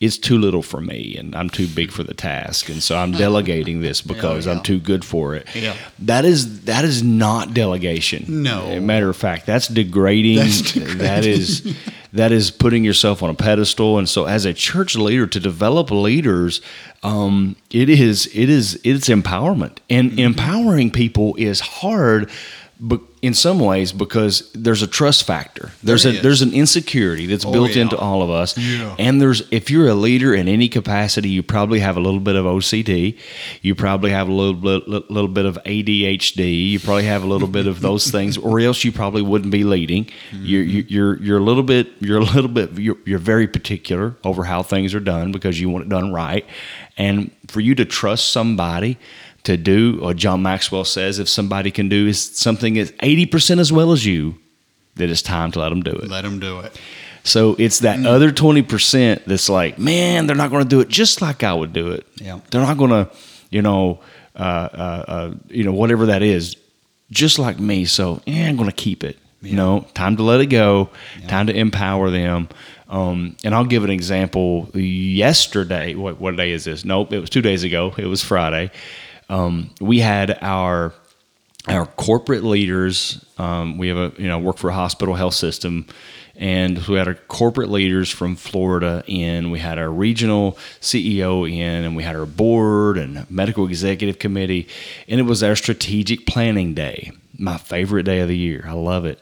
it's 0.00 0.18
too 0.18 0.38
little 0.38 0.62
for 0.62 0.80
me 0.80 1.16
and 1.18 1.34
I'm 1.34 1.50
too 1.50 1.66
big 1.66 1.90
for 1.90 2.04
the 2.04 2.14
task. 2.14 2.68
And 2.68 2.80
so 2.80 2.96
I'm 2.96 3.10
delegating 3.10 3.80
this 3.80 4.00
because 4.12 4.46
yeah. 4.46 4.52
I'm 4.52 4.62
too 4.62 4.78
good 4.78 5.04
for 5.04 5.34
it. 5.34 5.48
Yeah. 5.52 5.74
That 5.98 6.24
is 6.24 6.66
that 6.66 6.84
is 6.84 7.02
not 7.02 7.54
delegation. 7.54 8.24
No. 8.44 8.66
As 8.66 8.76
a 8.78 8.80
matter 8.80 9.08
of 9.08 9.16
fact, 9.16 9.46
that's 9.46 9.66
degrading. 9.66 10.36
That's 10.36 10.72
degrading. 10.72 10.98
That 10.98 11.24
is 11.26 11.76
that 12.16 12.32
is 12.32 12.50
putting 12.50 12.84
yourself 12.84 13.22
on 13.22 13.30
a 13.30 13.34
pedestal. 13.34 13.98
And 13.98 14.08
so 14.08 14.24
as 14.24 14.44
a 14.44 14.52
church 14.54 14.96
leader 14.96 15.26
to 15.26 15.40
develop 15.40 15.90
leaders, 15.90 16.60
um, 17.02 17.56
it 17.70 17.88
is 17.88 18.26
it 18.34 18.48
is 18.48 18.80
it's 18.84 19.08
empowerment. 19.08 19.78
And 19.88 20.10
Mm-hmm. 20.10 20.18
empowering 20.20 20.90
people 20.90 21.34
is 21.36 21.60
hard 21.60 22.30
but 22.78 23.00
in 23.26 23.34
some 23.34 23.58
ways 23.60 23.92
because 23.92 24.50
there's 24.54 24.82
a 24.82 24.86
trust 24.86 25.24
factor. 25.24 25.72
There's 25.82 26.04
There 26.04 26.14
a 26.14 26.20
there's 26.22 26.42
an 26.42 26.52
insecurity 26.54 27.26
that's 27.26 27.44
Oh, 27.44 27.52
built 27.52 27.74
yeah. 27.76 27.82
into 27.82 27.96
all 27.98 28.22
of 28.22 28.30
us. 28.30 28.56
Yeah. 28.56 28.94
And 28.98 29.20
there's 29.20 29.42
if 29.50 29.70
you're 29.70 29.88
a 29.88 29.94
leader 29.94 30.34
in 30.34 30.48
any 30.48 30.68
capacity, 30.68 31.28
you 31.28 31.42
probably 31.42 31.80
have 31.80 31.96
a 31.96 32.00
little 32.00 32.20
bit 32.20 32.36
of 32.36 32.44
OCD. 32.46 33.18
You 33.62 33.74
probably 33.74 34.10
have 34.12 34.28
a 34.28 34.32
little 34.32 34.54
bit 34.54 34.88
little 34.88 35.28
bit 35.28 35.44
of 35.44 35.58
ADHD. 35.66 36.70
You 36.70 36.80
probably 36.80 37.04
have 37.04 37.22
a 37.22 37.26
little 37.26 37.48
bit 37.48 37.66
of 37.66 37.80
those 37.88 38.10
things, 38.10 38.38
or 38.38 38.60
else 38.60 38.84
you 38.84 38.92
probably 38.92 39.22
wouldn't 39.22 39.50
be 39.52 39.64
leading. 39.64 40.04
Mm-hmm. 40.06 40.44
You're 40.44 40.62
you- 40.62 40.84
you're 40.88 41.22
you're 41.22 41.38
a 41.38 41.42
little 41.42 41.62
bit 41.62 41.88
you're 42.00 42.18
a 42.18 42.24
little 42.24 42.48
bit 42.50 42.72
you're, 42.78 42.96
you're 43.04 43.18
very 43.18 43.46
particular 43.48 44.14
over 44.24 44.44
how 44.44 44.62
things 44.62 44.94
are 44.94 45.00
done 45.00 45.32
because 45.32 45.60
you 45.60 45.68
want 45.68 45.84
it 45.86 45.88
done 45.88 46.12
right, 46.12 46.44
and 46.96 47.30
for 47.48 47.60
you 47.60 47.74
to 47.74 47.84
trust 47.84 48.30
somebody 48.30 48.98
to 49.46 49.56
do, 49.56 49.98
or 50.02 50.14
John 50.14 50.42
Maxwell 50.42 50.84
says, 50.84 51.18
if 51.18 51.28
somebody 51.28 51.70
can 51.70 51.88
do 51.88 52.06
is 52.06 52.20
something 52.20 52.76
is 52.76 52.92
eighty 53.00 53.26
percent 53.26 53.58
as 53.60 53.72
well 53.72 53.90
as 53.92 54.04
you, 54.06 54.36
that 54.96 55.10
it's 55.10 55.22
time 55.22 55.50
to 55.52 55.58
let 55.60 55.70
them 55.70 55.82
do 55.82 55.90
it. 55.92 56.08
Let 56.08 56.22
them 56.22 56.38
do 56.38 56.60
it. 56.60 56.78
So 57.24 57.56
it's 57.58 57.80
that 57.80 57.98
Mm. 57.98 58.06
other 58.06 58.30
20% 58.30 59.24
that's 59.26 59.48
like, 59.48 59.80
man, 59.80 60.28
they're 60.28 60.36
not 60.36 60.50
going 60.52 60.62
to 60.62 60.68
do 60.68 60.78
it 60.80 60.88
just 60.88 61.20
like 61.20 61.42
I 61.42 61.52
would 61.52 61.72
do 61.72 61.90
it. 61.90 62.06
Yeah. 62.22 62.38
They're 62.52 62.60
not 62.60 62.78
going 62.78 62.90
to, 62.92 63.10
you 63.50 63.62
know, 63.62 63.98
uh, 64.36 64.38
uh, 64.38 65.04
uh, 65.08 65.34
you 65.48 65.64
know, 65.64 65.72
whatever 65.72 66.06
that 66.06 66.22
is, 66.22 66.54
just 67.10 67.40
like 67.40 67.58
me. 67.58 67.84
So, 67.84 68.22
yeah, 68.26 68.46
I'm 68.48 68.56
going 68.56 68.70
to 68.70 68.76
keep 68.76 69.02
it. 69.02 69.18
You 69.42 69.54
know, 69.56 69.86
time 69.94 70.16
to 70.16 70.22
let 70.24 70.40
it 70.40 70.46
go, 70.46 70.88
time 71.28 71.46
to 71.48 71.52
empower 71.56 72.10
them. 72.10 72.48
Um, 72.88 73.36
and 73.44 73.54
I'll 73.54 73.64
give 73.66 73.84
an 73.84 73.90
example. 73.90 74.68
Yesterday, 74.74 75.94
what, 75.94 76.20
what 76.20 76.36
day 76.36 76.50
is 76.52 76.64
this? 76.64 76.84
Nope, 76.84 77.12
it 77.12 77.18
was 77.20 77.30
two 77.30 77.42
days 77.42 77.64
ago. 77.64 77.92
It 77.96 78.06
was 78.06 78.22
Friday. 78.22 78.70
Um, 79.28 79.70
we 79.80 80.00
had 80.00 80.38
our 80.42 80.92
our 81.68 81.86
corporate 81.86 82.44
leaders. 82.44 83.24
Um, 83.38 83.76
we 83.78 83.88
have 83.88 83.96
a 83.96 84.12
you 84.20 84.28
know 84.28 84.38
work 84.38 84.58
for 84.58 84.70
a 84.70 84.74
hospital 84.74 85.14
health 85.14 85.34
system, 85.34 85.86
and 86.36 86.78
we 86.86 86.96
had 86.96 87.08
our 87.08 87.14
corporate 87.14 87.70
leaders 87.70 88.10
from 88.10 88.36
Florida 88.36 89.02
in. 89.06 89.50
We 89.50 89.58
had 89.58 89.78
our 89.78 89.90
regional 89.90 90.52
CEO 90.80 91.50
in, 91.50 91.84
and 91.84 91.96
we 91.96 92.02
had 92.02 92.16
our 92.16 92.26
board 92.26 92.98
and 92.98 93.28
medical 93.30 93.66
executive 93.66 94.18
committee, 94.18 94.68
and 95.08 95.18
it 95.18 95.24
was 95.24 95.42
our 95.42 95.56
strategic 95.56 96.26
planning 96.26 96.74
day. 96.74 97.12
My 97.38 97.58
favorite 97.58 98.04
day 98.04 98.20
of 98.20 98.28
the 98.28 98.36
year. 98.36 98.64
I 98.66 98.72
love 98.72 99.04
it. 99.04 99.20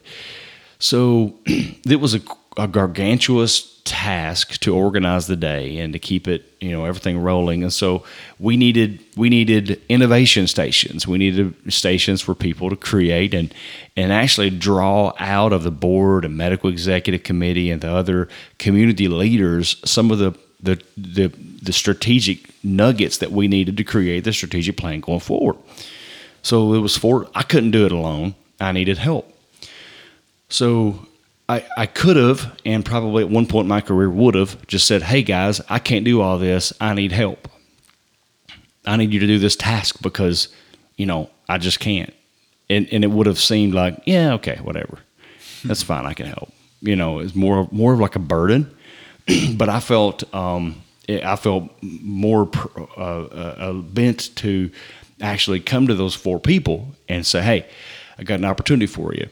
So 0.78 1.34
it 1.46 2.00
was 2.00 2.14
a, 2.14 2.20
a 2.56 2.68
gargantuous 2.68 3.74
task 3.84 4.58
to 4.60 4.74
organize 4.74 5.26
the 5.26 5.36
day 5.36 5.78
and 5.78 5.92
to 5.92 5.98
keep 5.98 6.26
it, 6.26 6.50
you 6.60 6.70
know, 6.70 6.86
everything 6.86 7.18
rolling. 7.18 7.62
And 7.62 7.72
so 7.72 8.02
we 8.38 8.56
needed 8.56 8.98
we 9.16 9.28
needed 9.28 9.80
innovation 9.88 10.46
stations. 10.46 11.06
We 11.06 11.18
needed 11.18 11.54
stations 11.72 12.22
for 12.22 12.34
people 12.34 12.70
to 12.70 12.76
create 12.76 13.34
and 13.34 13.52
and 13.96 14.12
actually 14.12 14.50
draw 14.50 15.12
out 15.18 15.52
of 15.52 15.64
the 15.64 15.70
board 15.70 16.24
and 16.24 16.36
medical 16.36 16.70
executive 16.70 17.22
committee 17.24 17.70
and 17.70 17.82
the 17.82 17.90
other 17.90 18.28
community 18.58 19.08
leaders 19.08 19.76
some 19.84 20.10
of 20.10 20.18
the 20.18 20.32
the 20.62 20.82
the, 20.96 21.28
the 21.62 21.72
strategic 21.72 22.50
nuggets 22.64 23.18
that 23.18 23.32
we 23.32 23.48
needed 23.48 23.76
to 23.76 23.84
create 23.84 24.24
the 24.24 24.32
strategic 24.32 24.76
plan 24.76 25.00
going 25.00 25.20
forward. 25.20 25.56
So 26.42 26.72
it 26.72 26.78
was 26.78 26.96
for 26.96 27.28
I 27.34 27.42
couldn't 27.42 27.72
do 27.72 27.84
it 27.84 27.92
alone. 27.92 28.34
I 28.60 28.72
needed 28.72 28.96
help. 28.96 29.30
So 30.48 31.06
I, 31.48 31.64
I 31.76 31.86
could 31.86 32.16
have, 32.16 32.58
and 32.64 32.84
probably 32.84 33.22
at 33.22 33.30
one 33.30 33.46
point 33.46 33.64
in 33.64 33.68
my 33.68 33.82
career 33.82 34.08
would 34.08 34.34
have, 34.34 34.66
just 34.66 34.86
said, 34.86 35.02
hey 35.02 35.22
guys, 35.22 35.60
I 35.68 35.78
can't 35.78 36.04
do 36.04 36.20
all 36.20 36.38
this. 36.38 36.72
I 36.80 36.94
need 36.94 37.12
help. 37.12 37.48
I 38.86 38.96
need 38.96 39.12
you 39.12 39.20
to 39.20 39.26
do 39.26 39.38
this 39.38 39.56
task 39.56 40.00
because, 40.02 40.48
you 40.96 41.06
know, 41.06 41.30
I 41.48 41.58
just 41.58 41.80
can't. 41.80 42.12
And, 42.70 42.88
and 42.90 43.04
it 43.04 43.08
would 43.08 43.26
have 43.26 43.38
seemed 43.38 43.74
like, 43.74 44.00
yeah, 44.06 44.32
okay, 44.34 44.58
whatever. 44.62 44.98
That's 45.64 45.82
fine. 45.82 46.06
I 46.06 46.14
can 46.14 46.26
help. 46.26 46.52
You 46.80 46.96
know, 46.96 47.18
it's 47.18 47.34
more 47.34 47.68
more 47.70 47.94
of 47.94 48.00
like 48.00 48.16
a 48.16 48.20
burden. 48.20 48.74
but 49.54 49.70
I 49.70 49.80
felt 49.80 50.22
um, 50.34 50.82
I 51.08 51.36
felt 51.36 51.70
more 51.82 52.46
pr- 52.46 52.80
uh, 52.96 53.22
uh, 53.24 53.54
uh, 53.58 53.72
bent 53.72 54.36
to 54.36 54.70
actually 55.20 55.60
come 55.60 55.86
to 55.86 55.94
those 55.94 56.14
four 56.14 56.38
people 56.38 56.94
and 57.08 57.26
say, 57.26 57.42
hey, 57.42 57.66
I 58.18 58.24
got 58.24 58.38
an 58.38 58.44
opportunity 58.44 58.86
for 58.86 59.14
you 59.14 59.28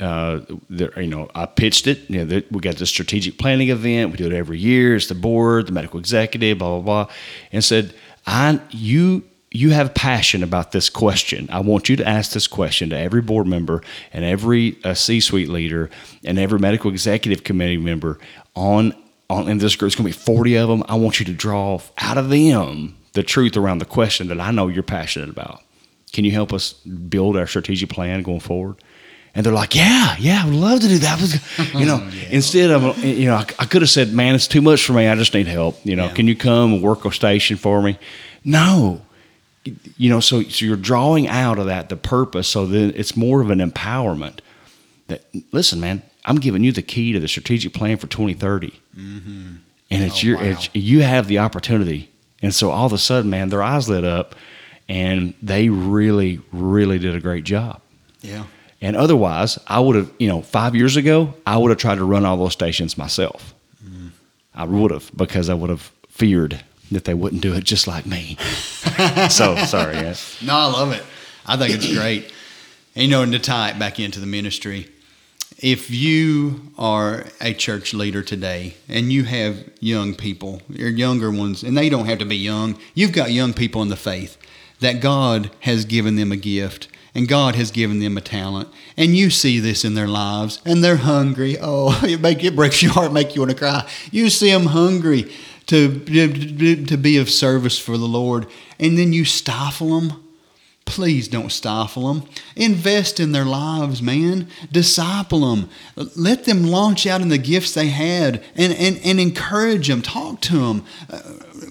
uh, 0.00 0.40
there, 0.68 1.00
you 1.00 1.08
know, 1.08 1.30
I 1.34 1.46
pitched 1.46 1.86
it. 1.86 2.08
You 2.10 2.18
know, 2.18 2.24
that 2.26 2.52
we 2.52 2.60
got 2.60 2.76
the 2.76 2.86
strategic 2.86 3.38
planning 3.38 3.70
event. 3.70 4.10
We 4.10 4.18
do 4.18 4.26
it 4.26 4.32
every 4.32 4.58
year. 4.58 4.96
It's 4.96 5.06
the 5.06 5.14
board, 5.14 5.66
the 5.66 5.72
medical 5.72 5.98
executive, 5.98 6.58
blah 6.58 6.80
blah 6.80 7.04
blah, 7.04 7.14
and 7.52 7.64
said, 7.64 7.94
"I 8.26 8.60
you 8.70 9.22
you 9.50 9.70
have 9.70 9.94
passion 9.94 10.42
about 10.42 10.72
this 10.72 10.90
question. 10.90 11.48
I 11.50 11.60
want 11.60 11.88
you 11.88 11.96
to 11.96 12.06
ask 12.06 12.32
this 12.32 12.46
question 12.46 12.90
to 12.90 12.98
every 12.98 13.22
board 13.22 13.46
member 13.46 13.82
and 14.12 14.22
every 14.22 14.76
uh, 14.84 14.92
C-suite 14.92 15.48
leader 15.48 15.88
and 16.24 16.38
every 16.38 16.58
medical 16.58 16.90
executive 16.90 17.42
committee 17.42 17.78
member 17.78 18.18
on 18.54 18.92
on. 19.30 19.48
In 19.48 19.58
this 19.58 19.76
group, 19.76 19.88
it's 19.88 19.96
going 19.96 20.12
to 20.12 20.18
be 20.18 20.24
forty 20.24 20.56
of 20.56 20.68
them. 20.68 20.84
I 20.88 20.96
want 20.96 21.20
you 21.20 21.26
to 21.26 21.32
draw 21.32 21.80
out 21.98 22.18
of 22.18 22.28
them 22.28 22.98
the 23.14 23.22
truth 23.22 23.56
around 23.56 23.78
the 23.78 23.86
question 23.86 24.28
that 24.28 24.40
I 24.40 24.50
know 24.50 24.68
you're 24.68 24.82
passionate 24.82 25.30
about. 25.30 25.62
Can 26.12 26.24
you 26.24 26.32
help 26.32 26.52
us 26.52 26.74
build 26.74 27.36
our 27.36 27.46
strategic 27.46 27.88
plan 27.88 28.22
going 28.22 28.40
forward?" 28.40 28.76
And 29.36 29.44
they're 29.44 29.52
like, 29.52 29.74
yeah, 29.74 30.16
yeah, 30.18 30.40
I 30.42 30.46
would 30.46 30.54
love 30.54 30.80
to 30.80 30.88
do 30.88 30.96
that. 30.98 31.20
Was, 31.20 31.38
you 31.74 31.84
know, 31.84 31.98
instead 32.30 32.70
of, 32.70 33.04
you 33.04 33.26
know, 33.26 33.34
I, 33.36 33.44
I 33.58 33.66
could 33.66 33.82
have 33.82 33.90
said, 33.90 34.12
man, 34.12 34.34
it's 34.34 34.48
too 34.48 34.62
much 34.62 34.82
for 34.84 34.94
me. 34.94 35.06
I 35.06 35.14
just 35.14 35.34
need 35.34 35.46
help. 35.46 35.78
You 35.84 35.94
know, 35.94 36.06
Yeah. 36.06 36.14
can 36.14 36.26
you 36.26 36.34
come 36.34 36.72
and 36.72 36.82
work 36.82 37.04
a 37.04 37.12
station 37.12 37.58
for 37.58 37.82
me? 37.82 37.98
No, 38.44 39.02
you 39.98 40.08
know, 40.08 40.20
so, 40.20 40.42
so 40.44 40.64
you're 40.64 40.76
drawing 40.76 41.28
out 41.28 41.58
of 41.58 41.66
that 41.66 41.90
the 41.90 41.96
purpose. 41.96 42.48
So 42.48 42.66
then 42.66 42.92
it's 42.96 43.14
more 43.16 43.42
of 43.42 43.50
an 43.50 43.58
empowerment 43.58 44.38
that, 45.08 45.24
listen, 45.52 45.80
man, 45.80 46.02
I'm 46.24 46.36
giving 46.36 46.64
you 46.64 46.72
the 46.72 46.82
key 46.82 47.12
to 47.12 47.20
the 47.20 47.28
strategic 47.28 47.74
plan 47.74 47.98
for 47.98 48.06
2030. 48.06 48.70
Mm-hmm. 48.96 49.54
And 49.90 50.02
it's 50.02 50.24
Oh, 50.24 50.26
your, 50.26 50.36
wow. 50.38 50.44
it's, 50.44 50.68
you 50.72 51.02
have 51.02 51.26
the 51.28 51.38
opportunity. 51.40 52.10
And 52.42 52.54
so 52.54 52.70
all 52.70 52.86
of 52.86 52.92
a 52.92 52.98
sudden, 52.98 53.28
man, 53.30 53.50
their 53.50 53.62
eyes 53.62 53.88
lit 53.88 54.04
up 54.04 54.34
and 54.88 55.34
they 55.42 55.68
really, 55.68 56.40
really 56.52 56.98
did 56.98 57.14
a 57.14 57.20
great 57.20 57.44
job. 57.44 57.82
Yeah. 58.22 58.44
And 58.80 58.96
otherwise, 58.96 59.58
I 59.66 59.80
would 59.80 59.96
have, 59.96 60.12
you 60.18 60.28
know, 60.28 60.42
five 60.42 60.74
years 60.74 60.96
ago, 60.96 61.34
I 61.46 61.56
would 61.56 61.70
have 61.70 61.78
tried 61.78 61.96
to 61.96 62.04
run 62.04 62.24
all 62.24 62.36
those 62.36 62.52
stations 62.52 62.98
myself. 62.98 63.54
I 64.54 64.64
would 64.64 64.90
have 64.90 65.10
because 65.14 65.50
I 65.50 65.54
would 65.54 65.70
have 65.70 65.92
feared 66.08 66.60
that 66.90 67.04
they 67.04 67.14
wouldn't 67.14 67.42
do 67.42 67.52
it 67.54 67.64
just 67.64 67.86
like 67.86 68.06
me. 68.06 68.36
so 69.28 69.56
sorry. 69.56 69.96
Yeah. 69.96 70.14
No, 70.42 70.54
I 70.54 70.64
love 70.66 70.92
it. 70.92 71.02
I 71.44 71.56
think 71.56 71.74
it's 71.74 71.92
great. 71.92 72.32
And 72.94 73.04
you 73.04 73.10
know, 73.10 73.22
and 73.22 73.32
to 73.32 73.38
tie 73.38 73.70
it 73.70 73.78
back 73.78 74.00
into 74.00 74.18
the 74.18 74.26
ministry, 74.26 74.88
if 75.58 75.90
you 75.90 76.72
are 76.78 77.26
a 77.40 77.52
church 77.52 77.92
leader 77.92 78.22
today 78.22 78.76
and 78.88 79.12
you 79.12 79.24
have 79.24 79.68
young 79.80 80.14
people, 80.14 80.62
your 80.68 80.88
younger 80.88 81.30
ones, 81.30 81.62
and 81.62 81.76
they 81.76 81.88
don't 81.88 82.06
have 82.06 82.18
to 82.18 82.24
be 82.24 82.36
young, 82.36 82.78
you've 82.94 83.12
got 83.12 83.32
young 83.32 83.52
people 83.52 83.82
in 83.82 83.88
the 83.88 83.96
faith 83.96 84.38
that 84.80 85.00
God 85.00 85.50
has 85.60 85.84
given 85.84 86.16
them 86.16 86.32
a 86.32 86.36
gift 86.36 86.88
and 87.16 87.26
God 87.26 87.54
has 87.54 87.70
given 87.70 87.98
them 87.98 88.18
a 88.18 88.20
talent, 88.20 88.68
and 88.94 89.16
you 89.16 89.30
see 89.30 89.58
this 89.58 89.86
in 89.86 89.94
their 89.94 90.06
lives, 90.06 90.60
and 90.66 90.84
they're 90.84 90.96
hungry. 90.96 91.56
Oh, 91.58 91.98
it 92.04 92.20
make 92.20 92.44
it 92.44 92.54
breaks 92.54 92.82
your 92.82 92.92
heart, 92.92 93.10
make 93.10 93.34
you 93.34 93.40
want 93.40 93.52
to 93.52 93.56
cry. 93.56 93.88
You 94.10 94.28
see 94.28 94.50
them 94.50 94.66
hungry 94.66 95.32
to 95.68 96.84
to 96.84 96.96
be 96.98 97.16
of 97.16 97.30
service 97.30 97.78
for 97.78 97.96
the 97.96 98.06
Lord, 98.06 98.46
and 98.78 98.98
then 98.98 99.14
you 99.14 99.24
stifle 99.24 99.98
them. 99.98 100.25
Please 100.86 101.28
don't 101.28 101.50
stifle 101.50 102.14
them. 102.14 102.28
Invest 102.54 103.20
in 103.20 103.32
their 103.32 103.44
lives, 103.44 104.00
man. 104.00 104.48
Disciple 104.72 105.50
them. 105.50 105.68
Let 106.16 106.44
them 106.44 106.62
launch 106.62 107.06
out 107.06 107.20
in 107.20 107.28
the 107.28 107.38
gifts 107.38 107.74
they 107.74 107.88
had 107.88 108.42
and, 108.54 108.72
and, 108.72 108.98
and 109.04 109.20
encourage 109.20 109.88
them. 109.88 110.00
Talk 110.00 110.40
to 110.42 110.58
them. 110.58 110.84
Uh, 111.10 111.20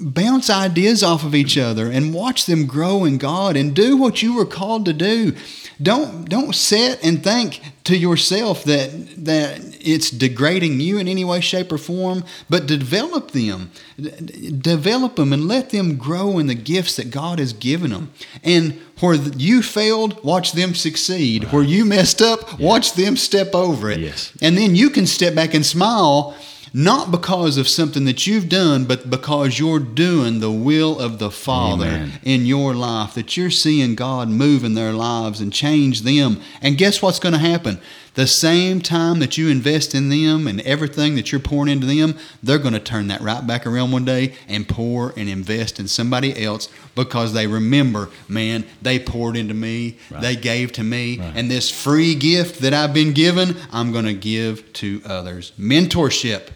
bounce 0.01 0.49
ideas 0.49 1.01
off 1.01 1.23
of 1.23 1.34
each 1.34 1.58
other 1.58 1.89
and 1.89 2.13
watch 2.13 2.45
them 2.45 2.67
grow 2.67 3.06
in 3.06 3.17
God 3.17 3.56
and 3.56 3.73
do 3.73 3.95
what 3.95 4.21
you 4.21 4.36
were 4.36 4.45
called 4.45 4.86
to 4.86 4.93
do. 4.93 5.34
Don't, 5.82 6.30
don't 6.30 6.54
sit 6.54 7.04
and 7.04 7.23
think 7.23 7.62
to 7.86 7.95
yourself 7.98 8.63
that 8.65 8.89
that 9.26 9.60
it's 9.80 10.10
degrading 10.10 10.80
you 10.80 10.98
in 10.98 11.08
any 11.08 11.24
way, 11.24 11.39
shape, 11.39 11.71
or 11.71 11.78
form, 11.78 12.24
but 12.50 12.65
develop 12.65 13.32
them, 13.32 13.71
D- 13.98 14.52
develop 14.52 15.15
them, 15.15 15.32
and 15.32 15.48
let 15.48 15.69
them 15.69 15.95
grow 15.95 16.38
in 16.38 16.48
the 16.48 16.56
gifts 16.56 16.98
that 16.98 17.12
God 17.12 17.39
has 17.39 17.54
given 17.54 17.91
them. 17.91 18.12
And 18.43 18.82
where 19.00 19.15
you 19.15 19.62
failed, 19.62 20.24
watch 20.24 20.54
them 20.54 20.74
succeed. 20.74 21.52
Where 21.52 21.63
you 21.63 21.86
messed 21.86 22.21
up, 22.21 22.60
watch 22.60 22.93
them 22.93 23.17
step 23.17 23.54
over 23.54 23.89
it. 23.89 24.00
Yes. 24.00 24.34
And 24.41 24.58
then 24.58 24.76
you 24.76 24.89
can 24.89 25.06
step 25.06 25.36
back 25.36 25.54
and 25.54 25.65
smile 25.65 26.36
not 26.77 27.09
because 27.09 27.57
of 27.57 27.69
something 27.69 28.03
that 28.03 28.27
you've 28.27 28.49
done, 28.49 28.83
but 28.83 29.09
because 29.09 29.57
you're 29.57 29.79
doing 29.79 30.41
the 30.41 30.51
will 30.51 30.99
of 30.99 31.19
the 31.19 31.31
Father 31.31 31.85
Amen. 31.85 32.11
in 32.21 32.45
your 32.45 32.73
life, 32.73 33.13
that 33.13 33.38
you're 33.38 33.49
seeing 33.49 33.95
God 33.95 34.27
move 34.27 34.65
in 34.65 34.73
their 34.73 34.91
lives 34.91 35.39
and 35.39 35.53
change 35.53 36.01
them. 36.01 36.41
And 36.61 36.77
guess 36.77 37.01
what's 37.01 37.17
going 37.17 37.31
to 37.31 37.39
happen? 37.39 37.79
The 38.15 38.27
same 38.27 38.81
time 38.81 39.19
that 39.19 39.38
you 39.38 39.47
invest 39.47 39.95
in 39.95 40.09
them 40.09 40.47
and 40.47 40.59
everything 40.61 41.15
that 41.15 41.31
you're 41.31 41.39
pouring 41.39 41.71
into 41.71 41.88
them, 41.88 42.17
they're 42.43 42.59
going 42.59 42.73
to 42.73 42.81
turn 42.81 43.07
that 43.07 43.21
right 43.21 43.47
back 43.47 43.65
around 43.65 43.91
one 43.91 44.03
day 44.03 44.35
and 44.49 44.67
pour 44.67 45.13
and 45.15 45.29
invest 45.29 45.79
in 45.79 45.88
somebody 45.88 46.43
else 46.43 46.67
because 46.93 47.31
they 47.31 47.47
remember, 47.47 48.09
man, 48.27 48.65
they 48.81 48.99
poured 48.99 49.38
into 49.38 49.53
me, 49.53 49.97
they 50.11 50.35
gave 50.35 50.73
to 50.73 50.83
me, 50.83 51.21
and 51.21 51.49
this 51.49 51.71
free 51.71 52.15
gift 52.15 52.59
that 52.59 52.73
I've 52.73 52.93
been 52.93 53.13
given, 53.13 53.55
I'm 53.71 53.93
going 53.93 54.05
to 54.05 54.13
give 54.13 54.73
to 54.73 55.01
others. 55.05 55.53
Mentorship. 55.57 56.49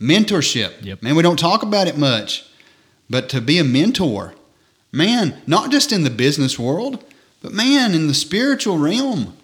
Mentorship. 0.00 0.84
Yep. 0.84 1.02
Man, 1.02 1.16
we 1.16 1.22
don't 1.22 1.38
talk 1.38 1.62
about 1.62 1.88
it 1.88 1.96
much, 1.96 2.44
but 3.08 3.28
to 3.30 3.40
be 3.40 3.58
a 3.58 3.64
mentor, 3.64 4.34
man, 4.92 5.40
not 5.46 5.70
just 5.70 5.92
in 5.92 6.04
the 6.04 6.10
business 6.10 6.58
world, 6.58 7.02
but 7.42 7.52
man, 7.52 7.94
in 7.94 8.06
the 8.06 8.14
spiritual 8.14 8.78
realm, 8.78 9.36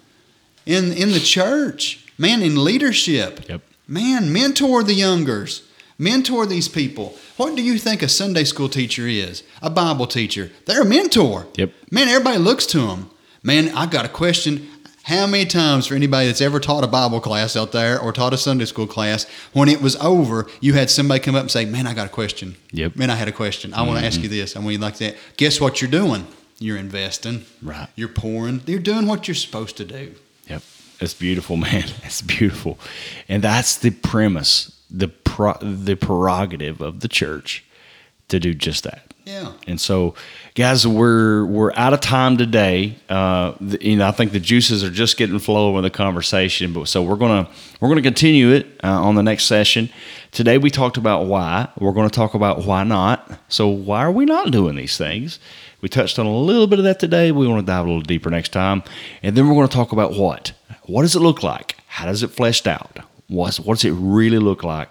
in 0.66 0.92
in 0.92 1.12
the 1.12 1.20
church, 1.20 2.06
man, 2.18 2.42
in 2.42 2.62
leadership. 2.62 3.48
Yep. 3.48 3.62
Man, 3.88 4.32
mentor 4.32 4.82
the 4.82 4.94
youngers. 4.94 5.62
Mentor 5.98 6.46
these 6.46 6.68
people. 6.68 7.16
What 7.36 7.54
do 7.54 7.62
you 7.62 7.78
think 7.78 8.02
a 8.02 8.08
Sunday 8.08 8.44
school 8.44 8.68
teacher 8.68 9.06
is? 9.06 9.44
A 9.60 9.70
Bible 9.70 10.06
teacher. 10.06 10.50
They're 10.66 10.82
a 10.82 10.86
mentor. 10.86 11.46
Yep. 11.56 11.72
Man, 11.90 12.08
everybody 12.08 12.38
looks 12.38 12.66
to 12.66 12.86
them. 12.86 13.10
Man, 13.42 13.68
I 13.68 13.86
got 13.86 14.04
a 14.04 14.08
question. 14.08 14.68
How 15.04 15.26
many 15.26 15.46
times 15.46 15.88
for 15.88 15.94
anybody 15.94 16.28
that's 16.28 16.40
ever 16.40 16.60
taught 16.60 16.84
a 16.84 16.86
Bible 16.86 17.20
class 17.20 17.56
out 17.56 17.72
there 17.72 18.00
or 18.00 18.12
taught 18.12 18.32
a 18.32 18.38
Sunday 18.38 18.66
school 18.66 18.86
class, 18.86 19.24
when 19.52 19.68
it 19.68 19.82
was 19.82 19.96
over, 19.96 20.48
you 20.60 20.74
had 20.74 20.90
somebody 20.90 21.18
come 21.20 21.34
up 21.34 21.42
and 21.42 21.50
say, 21.50 21.64
Man, 21.64 21.86
I 21.86 21.94
got 21.94 22.06
a 22.06 22.10
question. 22.10 22.56
Yep. 22.70 22.96
Man, 22.96 23.10
I 23.10 23.16
had 23.16 23.26
a 23.28 23.32
question. 23.32 23.74
I 23.74 23.82
want 23.82 23.98
to 23.98 24.06
ask 24.06 24.16
mm-hmm. 24.16 24.24
you 24.24 24.28
this. 24.28 24.54
I 24.54 24.60
want 24.60 24.72
you 24.72 24.78
like 24.78 24.98
that. 24.98 25.16
Guess 25.36 25.60
what 25.60 25.82
you're 25.82 25.90
doing? 25.90 26.26
You're 26.58 26.76
investing. 26.76 27.44
Right. 27.60 27.88
You're 27.96 28.08
pouring. 28.08 28.62
You're 28.66 28.78
doing 28.78 29.06
what 29.06 29.26
you're 29.26 29.34
supposed 29.34 29.76
to 29.78 29.84
do. 29.84 30.14
Yep. 30.48 30.62
It's 31.00 31.14
beautiful, 31.14 31.56
man. 31.68 31.84
It's 32.04 32.22
beautiful. 32.22 32.78
And 33.28 33.42
that's 33.42 33.76
the 33.76 33.90
premise, 33.90 34.80
the 34.88 35.08
pro, 35.08 35.54
the 35.60 35.96
prerogative 35.96 36.80
of 36.80 37.00
the 37.00 37.08
church 37.08 37.64
to 38.28 38.38
do 38.38 38.54
just 38.54 38.84
that. 38.84 39.11
Yeah. 39.24 39.52
And 39.68 39.80
so, 39.80 40.14
guys, 40.54 40.86
we're 40.86 41.44
we're 41.46 41.72
out 41.74 41.92
of 41.94 42.00
time 42.00 42.36
today. 42.36 42.96
Uh, 43.08 43.54
the, 43.60 43.78
you 43.80 43.96
know, 43.96 44.08
I 44.08 44.10
think 44.10 44.32
the 44.32 44.40
juices 44.40 44.82
are 44.82 44.90
just 44.90 45.16
getting 45.16 45.38
flowing 45.38 45.74
with 45.74 45.84
the 45.84 45.90
conversation. 45.90 46.72
But 46.72 46.88
so 46.88 47.02
we're 47.02 47.16
gonna 47.16 47.48
we're 47.80 47.88
gonna 47.88 48.02
continue 48.02 48.50
it 48.50 48.66
uh, 48.82 48.88
on 48.88 49.14
the 49.14 49.22
next 49.22 49.44
session. 49.44 49.90
Today 50.32 50.58
we 50.58 50.70
talked 50.70 50.96
about 50.96 51.26
why. 51.26 51.68
We're 51.78 51.92
to 51.92 52.08
talk 52.08 52.34
about 52.34 52.64
why 52.64 52.82
not. 52.82 53.30
So 53.48 53.68
why 53.68 54.00
are 54.00 54.12
we 54.12 54.24
not 54.24 54.50
doing 54.50 54.74
these 54.74 54.96
things? 54.96 55.38
We 55.82 55.88
touched 55.88 56.18
on 56.18 56.26
a 56.26 56.36
little 56.36 56.66
bit 56.66 56.78
of 56.78 56.84
that 56.84 56.98
today. 56.98 57.32
We 57.32 57.46
want 57.46 57.60
to 57.60 57.66
dive 57.66 57.84
a 57.84 57.88
little 57.88 58.02
deeper 58.02 58.30
next 58.30 58.50
time, 58.50 58.82
and 59.22 59.36
then 59.36 59.46
we're 59.48 59.54
to 59.68 59.74
talk 59.74 59.92
about 59.92 60.14
what. 60.14 60.52
What 60.84 61.02
does 61.02 61.14
it 61.14 61.20
look 61.20 61.42
like? 61.42 61.76
How 61.86 62.06
does 62.06 62.22
it 62.22 62.28
fleshed 62.28 62.66
out? 62.66 62.98
What's 63.32 63.58
what 63.58 63.78
does 63.78 63.84
it 63.84 63.92
really 63.92 64.38
look 64.38 64.62
like? 64.62 64.88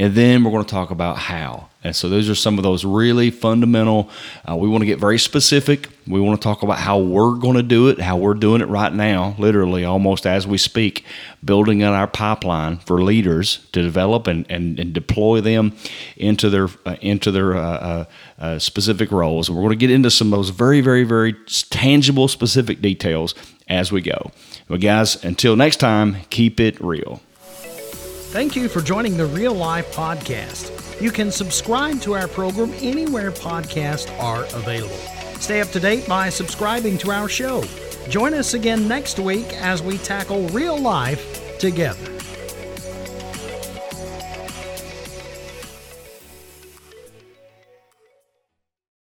And 0.00 0.14
then 0.14 0.44
we're 0.44 0.50
going 0.50 0.64
to 0.64 0.70
talk 0.70 0.90
about 0.90 1.18
how. 1.18 1.68
And 1.82 1.94
so 1.96 2.08
those 2.08 2.30
are 2.30 2.34
some 2.34 2.58
of 2.58 2.62
those 2.62 2.84
really 2.84 3.30
fundamental. 3.30 4.08
Uh, 4.48 4.56
we 4.56 4.68
want 4.68 4.82
to 4.82 4.86
get 4.86 4.98
very 4.98 5.18
specific. 5.18 5.88
We 6.06 6.20
want 6.20 6.40
to 6.40 6.44
talk 6.44 6.62
about 6.62 6.78
how 6.78 6.98
we're 6.98 7.34
going 7.34 7.56
to 7.56 7.62
do 7.62 7.88
it, 7.88 8.00
how 8.00 8.16
we're 8.16 8.34
doing 8.34 8.60
it 8.60 8.68
right 8.68 8.92
now, 8.92 9.34
literally 9.38 9.84
almost 9.84 10.26
as 10.26 10.46
we 10.46 10.58
speak, 10.58 11.04
building 11.44 11.82
out 11.82 11.94
our 11.94 12.06
pipeline 12.06 12.78
for 12.78 13.02
leaders 13.02 13.66
to 13.72 13.82
develop 13.82 14.26
and, 14.26 14.46
and, 14.50 14.78
and 14.78 14.92
deploy 14.92 15.40
them 15.40 15.74
into 16.16 16.48
their 16.48 16.68
uh, 16.86 16.96
into 17.00 17.30
their 17.30 17.54
uh, 17.54 17.60
uh, 17.60 18.04
uh, 18.38 18.58
specific 18.58 19.10
roles. 19.10 19.48
And 19.48 19.56
we're 19.56 19.64
going 19.64 19.78
to 19.78 19.86
get 19.86 19.90
into 19.90 20.10
some 20.10 20.32
of 20.32 20.38
those 20.38 20.50
very, 20.50 20.80
very, 20.80 21.04
very 21.04 21.34
tangible, 21.70 22.28
specific 22.28 22.80
details 22.80 23.34
as 23.68 23.90
we 23.90 24.00
go. 24.00 24.30
But 24.68 24.80
guys, 24.80 25.22
until 25.24 25.56
next 25.56 25.76
time, 25.76 26.18
keep 26.30 26.60
it 26.60 26.80
real. 26.80 27.20
Thank 28.30 28.54
you 28.54 28.68
for 28.68 28.80
joining 28.80 29.16
the 29.16 29.26
Real 29.26 29.54
Life 29.54 29.92
Podcast. 29.92 31.02
You 31.02 31.10
can 31.10 31.32
subscribe 31.32 32.00
to 32.02 32.14
our 32.14 32.28
program 32.28 32.72
anywhere 32.80 33.32
podcasts 33.32 34.08
are 34.20 34.44
available. 34.56 34.94
Stay 35.40 35.60
up 35.60 35.66
to 35.70 35.80
date 35.80 36.06
by 36.06 36.28
subscribing 36.28 36.96
to 36.98 37.10
our 37.10 37.28
show. 37.28 37.64
Join 38.08 38.32
us 38.34 38.54
again 38.54 38.86
next 38.86 39.18
week 39.18 39.52
as 39.54 39.82
we 39.82 39.98
tackle 39.98 40.46
real 40.50 40.78
life 40.78 41.58
together. 41.58 42.19